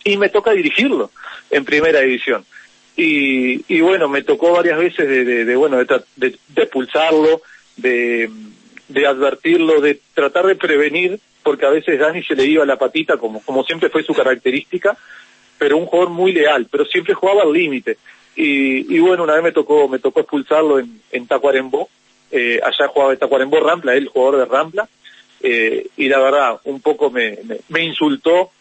y 0.04 0.17
me 0.17 0.30
toca 0.30 0.52
dirigirlo 0.52 1.12
en 1.49 1.65
primera 1.65 2.02
división. 2.02 2.45
Y, 2.95 3.65
y 3.73 3.82
bueno, 3.82 4.08
me 4.08 4.21
tocó 4.21 4.52
varias 4.52 4.78
veces 4.78 5.08
de, 5.08 5.26
de, 5.26 5.45
de 5.45 5.56
bueno, 5.56 5.78
de, 5.78 5.86
de, 6.15 6.38
de 6.49 6.62
expulsarlo, 6.62 7.41
de, 7.78 8.30
de 8.88 9.08
advertirlo, 9.08 9.82
de 9.82 9.99
tratar 10.13 10.45
de 10.45 10.56
prevenir, 10.56 11.19
porque 11.41 11.65
a 11.65 11.71
veces 11.71 11.99
Dani 11.99 12.23
se 12.23 12.36
le 12.36 12.45
iba 12.45 12.65
la 12.65 12.78
patita, 12.78 13.17
como, 13.17 13.41
como 13.41 13.63
siempre 13.63 13.89
fue 13.89 14.04
su 14.04 14.13
característica, 14.13 14.95
pero 15.63 15.78
un 15.78 15.86
jugador 15.86 16.10
muy 16.10 16.34
leal, 16.34 16.67
pero 16.69 16.84
siempre 16.84 17.13
jugaba 17.13 17.43
al 17.43 17.54
límite. 17.54 17.97
Y, 18.36 18.99
bueno, 18.99 19.23
una 19.23 19.36
vez 19.36 19.43
me 19.43 19.52
tocó, 19.54 19.88
me 19.88 19.97
tocó 19.97 20.19
expulsarlo 20.19 20.78
en, 20.78 20.99
en 21.10 21.26
Tacuarembó, 21.26 21.88
eh, 22.32 22.60
allá 22.62 22.89
jugaba 22.89 23.13
en 23.13 23.19
Tacuarembó 23.19 23.62
Rampla, 23.62 23.95
él 23.95 24.10
jugador 24.10 24.39
de 24.39 24.45
Rampla, 24.54 24.89
eh, 25.41 25.88
y 25.95 26.10
la 26.10 26.19
verdad, 26.19 26.60
un 26.65 26.82
poco 26.82 27.10
me, 27.10 27.38
me, 27.69 27.82
insultó 27.82 28.52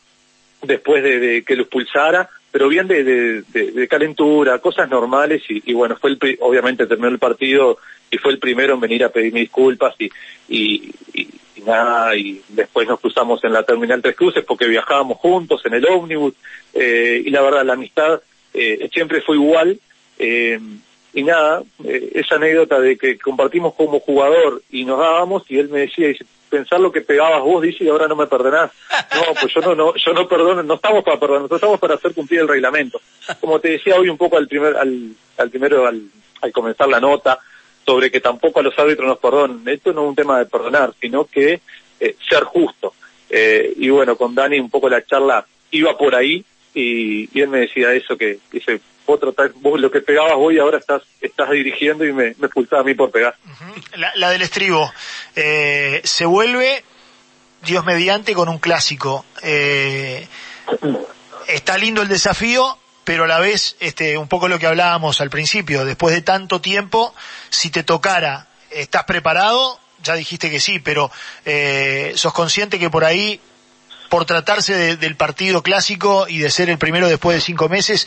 después 0.63 1.03
de, 1.03 1.43
que 1.45 1.57
lo 1.57 1.63
expulsara, 1.63 2.31
pero 2.53 2.69
bien 2.69 2.87
de, 2.87 3.03
de, 3.03 3.89
calentura, 3.89 4.61
cosas 4.61 4.89
normales, 4.89 5.43
y, 5.49 5.73
bueno, 5.73 5.97
fue 6.01 6.11
el, 6.11 6.39
obviamente 6.39 6.87
terminó 6.87 7.09
el 7.09 7.19
partido 7.19 7.79
y 8.13 8.19
fue 8.19 8.31
el 8.31 8.39
primero 8.39 8.75
en 8.75 8.81
venir 8.81 9.03
a 9.03 9.09
pedirme 9.09 9.41
disculpas 9.41 9.97
y, 9.99 10.93
y, 11.57 11.61
nada, 11.63 12.17
y 12.17 12.43
después 12.49 12.89
nos 12.89 13.01
cruzamos 13.01 13.43
en 13.45 13.53
la 13.53 13.63
Terminal 13.63 14.03
Tres 14.03 14.17
Cruces 14.17 14.45
porque 14.45 14.67
viajábamos 14.67 15.19
juntos 15.19 15.63
en 15.65 15.75
el 15.75 15.87
ómnibus, 15.87 16.35
eh, 16.75 17.23
y 17.25 17.31
la 17.31 17.43
verdad 17.43 17.65
la 17.65 17.75
amistad 17.75 18.21
eh, 18.55 18.89
siempre 18.93 19.21
fue 19.23 19.37
igual, 19.37 19.79
eh, 20.19 20.59
y 21.15 21.23
nada, 21.25 21.63
eh, 21.85 22.13
esa 22.15 22.37
anécdota 22.37 22.81
de 22.81 22.97
que 22.97 23.19
compartimos 23.19 23.75
como 23.75 24.01
jugador 24.01 24.63
y 24.71 24.85
nos 24.85 24.99
dábamos, 24.99 25.45
y 25.49 25.59
él 25.59 25.69
me 25.69 25.81
decía, 25.81 26.09
dice, 26.09 26.25
pensar 26.49 26.81
lo 26.81 26.93
que 26.93 27.03
pegabas 27.03 27.43
vos, 27.43 27.63
dice, 27.63 27.85
y 27.85 27.89
ahora 27.89 28.09
no 28.09 28.17
me 28.17 28.27
perdonás. 28.27 28.71
No, 29.15 29.35
pues 29.39 29.53
yo 29.53 29.61
no, 29.61 29.75
no, 29.75 29.95
yo 29.95 30.13
no 30.15 30.27
perdono, 30.27 30.63
no 30.63 30.75
estamos 30.75 31.05
para 31.05 31.21
perdonar, 31.21 31.43
nosotros 31.43 31.61
estamos 31.61 31.81
para 31.81 31.95
hacer 31.95 32.15
cumplir 32.15 32.41
el 32.41 32.49
reglamento. 32.49 33.01
Como 33.41 33.61
te 33.61 33.73
decía 33.73 33.97
hoy 33.97 34.09
un 34.09 34.17
poco 34.17 34.39
al 34.39 34.49
primer, 34.49 34.75
al, 34.77 35.11
al 35.37 35.51
primero, 35.51 35.87
al, 35.87 36.03
al 36.41 36.53
comenzar 36.53 36.89
la 36.89 36.99
nota, 36.99 37.39
sobre 37.85 38.11
que 38.11 38.21
tampoco 38.21 38.61
a 38.61 38.63
los 38.63 38.79
árbitros 38.79 39.07
nos 39.07 39.19
perdonen. 39.19 39.63
Esto 39.67 39.93
no 39.93 40.03
es 40.03 40.09
un 40.09 40.15
tema 40.15 40.39
de 40.39 40.47
perdonar, 40.47 40.93
sino 41.01 41.25
que 41.25 41.61
eh, 42.01 42.17
ser 42.29 42.45
justo. 42.45 42.95
Eh, 43.29 43.73
y 43.77 43.89
bueno, 43.89 44.17
con 44.17 44.35
Dani 44.35 44.61
un 44.61 44.71
poco 44.71 44.89
la 44.89 45.05
charla 45.05 45.47
iba 45.71 45.97
por 45.97 46.15
ahí 46.15 46.45
y, 46.75 47.29
y 47.37 47.41
él 47.41 47.49
me 47.49 47.61
decía 47.61 47.93
eso, 47.93 48.17
que 48.17 48.39
dice, 48.51 48.81
vos, 49.07 49.21
tratás, 49.21 49.53
vos 49.57 49.81
lo 49.81 49.91
que 49.91 50.01
pegabas 50.01 50.35
hoy 50.37 50.59
ahora 50.59 50.79
estás, 50.79 51.03
estás 51.21 51.51
dirigiendo 51.51 52.05
y 52.05 52.13
me, 52.13 52.35
me 52.39 52.47
expulsaba 52.47 52.83
a 52.83 52.85
mí 52.85 52.95
por 52.95 53.11
pegar. 53.11 53.37
La, 54.17 54.31
del 54.31 54.43
estribo, 54.43 54.93
eh, 55.35 56.01
se 56.05 56.25
vuelve, 56.25 56.85
Dios 57.63 57.85
mediante, 57.85 58.35
con 58.35 58.49
un 58.49 58.59
clásico. 58.59 59.25
Eh, 59.43 60.27
está 61.49 61.79
lindo 61.79 62.03
el 62.03 62.09
desafío, 62.09 62.79
pero 63.05 63.25
a 63.25 63.27
la 63.27 63.41
vez, 63.41 63.77
este, 63.81 64.17
un 64.17 64.29
poco 64.29 64.49
lo 64.49 64.59
que 64.59 64.67
hablábamos 64.67 65.21
al 65.21 65.31
principio, 65.31 65.85
después 65.85 66.15
de 66.15 66.23
tanto 66.23 66.61
tiempo, 66.61 67.15
si 67.51 67.71
te 67.71 67.83
tocara, 67.83 68.47
¿estás 68.71 69.05
preparado? 69.05 69.79
Ya 70.03 70.15
dijiste 70.15 70.51
que 70.51 70.61
sí, 70.61 70.79
pero 70.79 71.11
eh, 71.45 72.13
sos 72.17 72.33
consciente 72.33 72.79
que 72.79 72.91
por 72.91 73.05
ahí, 73.05 73.41
por 74.09 74.25
tratarse 74.25 74.75
de, 74.75 74.97
del 74.97 75.17
partido 75.17 75.63
clásico 75.63 76.27
y 76.29 76.39
de 76.39 76.51
ser 76.51 76.71
el 76.71 76.79
primero 76.79 77.09
después 77.09 77.37
de 77.37 77.41
cinco 77.41 77.69
meses, 77.69 78.07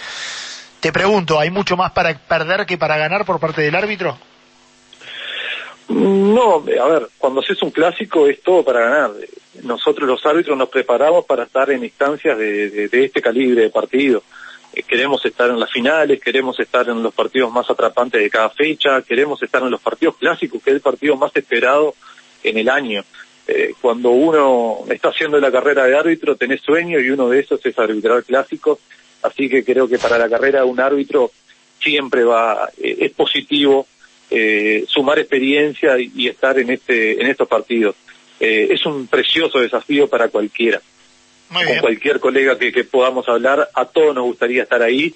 te 0.80 0.92
pregunto, 0.92 1.40
¿hay 1.40 1.50
mucho 1.50 1.76
más 1.76 1.92
para 1.92 2.18
perder 2.18 2.66
que 2.66 2.78
para 2.78 2.98
ganar 2.98 3.26
por 3.26 3.40
parte 3.40 3.62
del 3.62 3.76
árbitro? 3.76 4.18
No, 5.88 6.56
a 6.56 6.88
ver, 6.88 7.10
cuando 7.18 7.42
se 7.42 7.54
es 7.54 7.62
un 7.62 7.70
clásico 7.70 8.28
es 8.28 8.42
todo 8.42 8.64
para 8.64 8.82
ganar. 8.82 9.12
Nosotros 9.64 10.08
los 10.08 10.26
árbitros 10.26 10.58
nos 10.58 10.70
preparamos 10.70 11.26
para 11.26 11.44
estar 11.44 11.70
en 11.70 11.84
instancias 11.84 12.38
de, 12.38 12.70
de, 12.70 12.88
de 12.88 13.06
este 13.06 13.22
calibre 13.22 13.64
de 13.64 13.70
partido 13.70 14.24
queremos 14.84 15.26
estar 15.26 15.50
en 15.50 15.60
las 15.60 15.72
finales, 15.72 16.20
queremos 16.22 16.60
estar 16.60 16.88
en 16.90 17.02
los 17.02 17.14
partidos 17.14 17.52
más 17.52 17.70
atrapantes 17.70 18.22
de 18.22 18.30
cada 18.30 18.50
fecha, 18.50 19.02
queremos 19.02 19.42
estar 19.42 19.62
en 19.62 19.72
los 19.72 19.82
partidos 19.82 20.18
clásicos, 20.18 20.62
que 20.62 20.72
es 20.72 20.76
el 20.76 20.82
partido 20.82 21.16
más 21.16 21.36
esperado 21.36 21.96
en 22.44 22.58
el 22.58 22.70
año. 22.70 23.04
Eh, 23.48 23.74
cuando 23.80 24.10
uno 24.10 24.80
está 24.90 25.10
haciendo 25.10 25.40
la 25.40 25.52
carrera 25.52 25.86
de 25.86 25.98
árbitro, 25.98 26.36
tenés 26.36 26.62
sueño 26.62 27.00
y 27.00 27.10
uno 27.10 27.30
de 27.30 27.40
esos 27.40 27.64
es 27.66 27.78
arbitrar 27.78 28.24
clásicos, 28.24 28.80
así 29.22 29.48
que 29.50 29.64
creo 29.64 29.88
que 29.88 30.00
para 30.00 30.18
la 30.18 30.30
carrera 30.30 30.60
de 30.60 30.66
un 30.66 30.80
árbitro 30.80 31.32
siempre 31.80 32.24
va, 32.24 32.70
eh, 32.78 32.98
es 33.02 33.12
positivo 33.12 33.88
eh, 34.30 34.86
sumar 34.88 35.20
experiencia 35.20 36.00
y, 36.00 36.12
y, 36.16 36.28
estar 36.28 36.58
en 36.58 36.72
este, 36.72 37.22
en 37.22 37.28
estos 37.28 37.48
partidos. 37.48 37.96
eh, 38.40 38.68
es 38.72 38.86
un 38.86 39.08
precioso 39.08 39.60
desafío 39.60 40.08
para 40.08 40.28
cualquiera. 40.30 40.82
Con 41.52 41.80
cualquier 41.80 42.20
colega 42.20 42.58
que, 42.58 42.84
podamos 42.84 43.28
hablar, 43.30 43.70
a 43.74 43.86
todos 43.86 44.14
nos 44.16 44.26
gustaría 44.26 44.64
estar 44.64 44.82
ahí. 44.82 45.14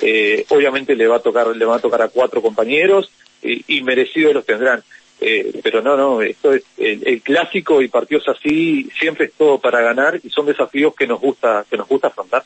Eh, 0.00 0.44
obviamente 0.48 0.94
le 0.94 1.06
va 1.06 1.16
a 1.16 1.20
tocar, 1.20 1.48
le 1.48 1.64
va 1.64 1.76
a 1.76 1.80
tocar 1.80 2.02
a 2.02 2.08
cuatro 2.08 2.40
compañeros 2.40 3.10
y, 3.42 3.76
y 3.78 3.82
merecidos 3.82 4.34
los 4.34 4.46
tendrán. 4.46 4.82
Eh, 5.22 5.60
pero 5.62 5.82
no, 5.82 5.96
no, 5.98 6.22
esto 6.22 6.54
es 6.54 6.62
el, 6.78 7.20
clásico 7.20 7.82
y 7.82 7.88
partidos 7.88 8.26
así 8.28 8.88
siempre 8.98 9.26
es 9.26 9.32
todo 9.34 9.58
para 9.58 9.82
ganar 9.82 10.18
y 10.22 10.30
son 10.30 10.46
desafíos 10.46 10.94
que 10.94 11.06
nos 11.06 11.20
gusta, 11.20 11.66
que 11.68 11.76
nos 11.76 11.86
gusta 11.86 12.08
afrontar. 12.08 12.42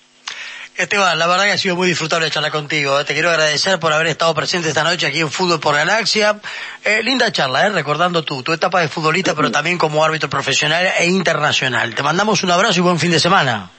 Esteban, 0.77 1.17
la 1.19 1.29
verdad 1.29 1.45
que 1.45 1.53
ha 1.53 1.59
sido 1.59 1.77
muy 1.77 1.87
disfrutable 1.87 2.29
charlar 2.31 2.51
contigo. 2.51 2.99
¿eh? 2.99 3.05
Te 3.05 3.15
quiero 3.15 3.31
agradecer 3.31 3.79
por 3.79 3.93
haber 3.93 4.09
estado 4.09 4.35
presente 4.35 4.69
esta 4.69 4.83
noche 4.83 5.07
aquí 5.07 5.21
en 5.21 5.31
Fútbol 5.31 5.61
por 5.61 5.77
Galaxia. 5.77 6.41
Eh, 6.85 7.01
linda 7.05 7.31
charla, 7.31 7.67
¿eh? 7.67 7.71
recordando 7.71 8.25
tu, 8.25 8.43
tu 8.43 8.53
etapa 8.53 8.81
de 8.81 8.89
futbolista, 8.89 9.37
pero 9.37 9.53
también 9.53 9.79
como 9.79 10.05
árbitro 10.05 10.29
profesional 10.29 10.87
e 10.99 11.07
internacional. 11.07 11.95
Te 11.95 12.03
mandamos 12.03 12.43
un 12.43 12.51
abrazo 12.51 12.81
y 12.81 12.83
buen 12.83 12.99
fin 12.99 13.13
de 13.13 13.21
semana. 13.21 13.71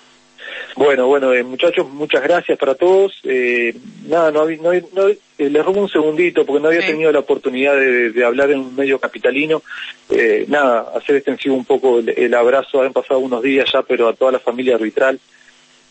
Bueno, 0.76 1.08
bueno, 1.08 1.34
eh, 1.34 1.42
muchachos, 1.42 1.88
muchas 1.90 2.22
gracias 2.22 2.58
para 2.58 2.76
todos. 2.76 3.14
Eh, 3.24 3.74
nada, 4.08 4.30
no, 4.30 4.46
no, 4.46 4.74
no 4.94 5.08
eh, 5.08 5.18
les 5.38 5.66
robo 5.66 5.82
un 5.82 5.90
segundito 5.90 6.46
porque 6.46 6.62
no 6.62 6.68
había 6.68 6.86
tenido 6.86 7.14
la 7.14 7.20
oportunidad 7.20 7.78
de, 7.78 8.26
hablar 8.26 8.52
en 8.52 8.60
un 8.60 8.76
medio 8.76 9.00
capitalino. 9.00 9.64
Eh, 10.10 10.46
nada, 10.50 10.92
hacer 10.96 11.16
extensivo 11.16 11.56
un 11.56 11.64
poco 11.64 12.00
el, 12.00 12.34
abrazo. 12.34 12.82
Han 12.82 12.92
pasado 12.92 13.22
unos 13.22 13.42
días 13.42 13.70
ya, 13.72 13.84
pero 13.84 14.10
a 14.10 14.14
toda 14.14 14.34
la 14.34 14.40
familia 14.40 14.76
arbitral 14.76 15.18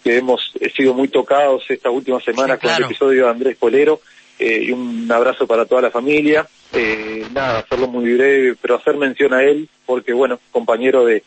que 0.05 0.19
hemos 0.19 0.53
sido 0.77 0.95
muy 0.95 1.09
tocados 1.09 1.65
esta 1.69 1.91
última 1.91 2.21
semana 2.21 2.59
con 2.59 2.71
el 2.71 2.85
episodio 2.85 3.25
de 3.25 3.31
Andrés 3.31 3.57
Polero. 3.57 4.01
y 4.39 4.71
un 4.71 5.11
abrazo 5.11 5.47
para 5.47 5.65
toda 5.65 5.83
la 5.83 5.91
familia. 5.91 6.47
nada, 7.33 7.61
hacerlo 7.61 7.89
muy 7.89 8.15
breve, 8.15 8.55
pero 8.61 8.77
hacer 8.77 8.97
mención 8.97 9.33
a 9.33 9.43
él 9.43 9.69
porque, 9.87 10.13
bueno, 10.13 10.39
compañero 10.53 11.05
de 11.05 11.25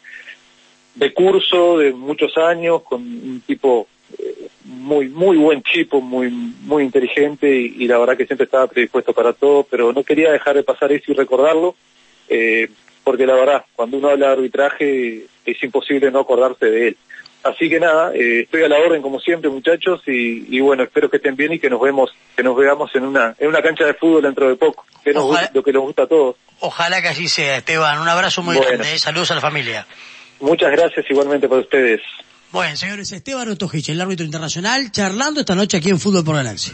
de 0.97 1.13
curso 1.13 1.77
de 1.77 1.93
muchos 1.93 2.37
años, 2.37 2.81
con 2.81 3.01
un 3.01 3.41
tipo 3.45 3.87
eh, 4.17 4.49
muy 4.65 5.09
muy 5.09 5.37
buen 5.37 5.61
tipo, 5.61 6.01
muy 6.01 6.29
muy 6.29 6.83
inteligente 6.83 7.49
y, 7.55 7.87
la 7.87 7.99
verdad 7.99 8.17
que 8.17 8.25
siempre 8.25 8.45
estaba 8.45 8.67
predispuesto 8.67 9.13
para 9.13 9.33
todo, 9.33 9.63
pero 9.63 9.93
no 9.93 10.03
quería 10.03 10.31
dejar 10.31 10.55
de 10.55 10.63
pasar 10.63 10.91
eso 10.91 11.11
y 11.11 11.15
recordarlo, 11.15 11.75
eh, 12.29 12.69
porque 13.03 13.27
la 13.27 13.35
verdad, 13.35 13.65
cuando 13.75 13.97
uno 13.97 14.09
habla 14.09 14.27
de 14.27 14.33
arbitraje 14.33 15.25
es 15.45 15.63
imposible 15.63 16.11
no 16.11 16.19
acordarse 16.19 16.65
de 16.65 16.87
él. 16.89 16.97
Así 17.43 17.69
que 17.69 17.79
nada, 17.79 18.13
eh, 18.13 18.41
estoy 18.41 18.63
a 18.63 18.67
la 18.67 18.77
orden 18.77 19.01
como 19.01 19.19
siempre, 19.19 19.49
muchachos, 19.49 20.01
y, 20.05 20.59
bueno, 20.59 20.83
espero 20.83 21.09
que 21.09 21.17
estén 21.17 21.35
bien 21.35 21.53
y 21.53 21.59
que 21.59 21.69
nos 21.69 21.79
vemos, 21.79 22.11
que 22.35 22.43
nos 22.43 22.57
veamos 22.57 22.93
en 22.95 23.03
una 23.05 23.35
en 23.39 23.47
una 23.47 23.61
cancha 23.61 23.85
de 23.85 23.93
fútbol 23.93 24.23
dentro 24.23 24.49
de 24.49 24.55
poco, 24.55 24.85
que 25.03 25.13
nos, 25.13 25.53
lo 25.53 25.63
que 25.63 25.71
nos 25.71 25.83
gusta 25.83 26.03
a 26.03 26.07
todos. 26.07 26.35
Ojalá 26.59 27.01
que 27.01 27.09
así 27.09 27.27
sea, 27.27 27.57
Esteban. 27.57 27.99
Un 27.99 28.09
abrazo 28.09 28.43
muy 28.43 28.57
grande, 28.57 28.97
saludos 28.99 29.31
a 29.31 29.35
la 29.35 29.41
familia. 29.41 29.85
Muchas 30.39 30.71
gracias 30.71 31.05
igualmente 31.09 31.47
para 31.47 31.61
ustedes. 31.61 32.01
Bueno, 32.51 32.75
señores, 32.75 33.11
Esteban 33.11 33.49
Otojich, 33.49 33.89
el 33.89 34.01
árbitro 34.01 34.25
internacional, 34.25 34.91
charlando 34.91 35.39
esta 35.39 35.55
noche 35.55 35.77
aquí 35.77 35.89
en 35.89 35.99
Fútbol 35.99 36.23
por 36.23 36.35
Galaxia. 36.35 36.73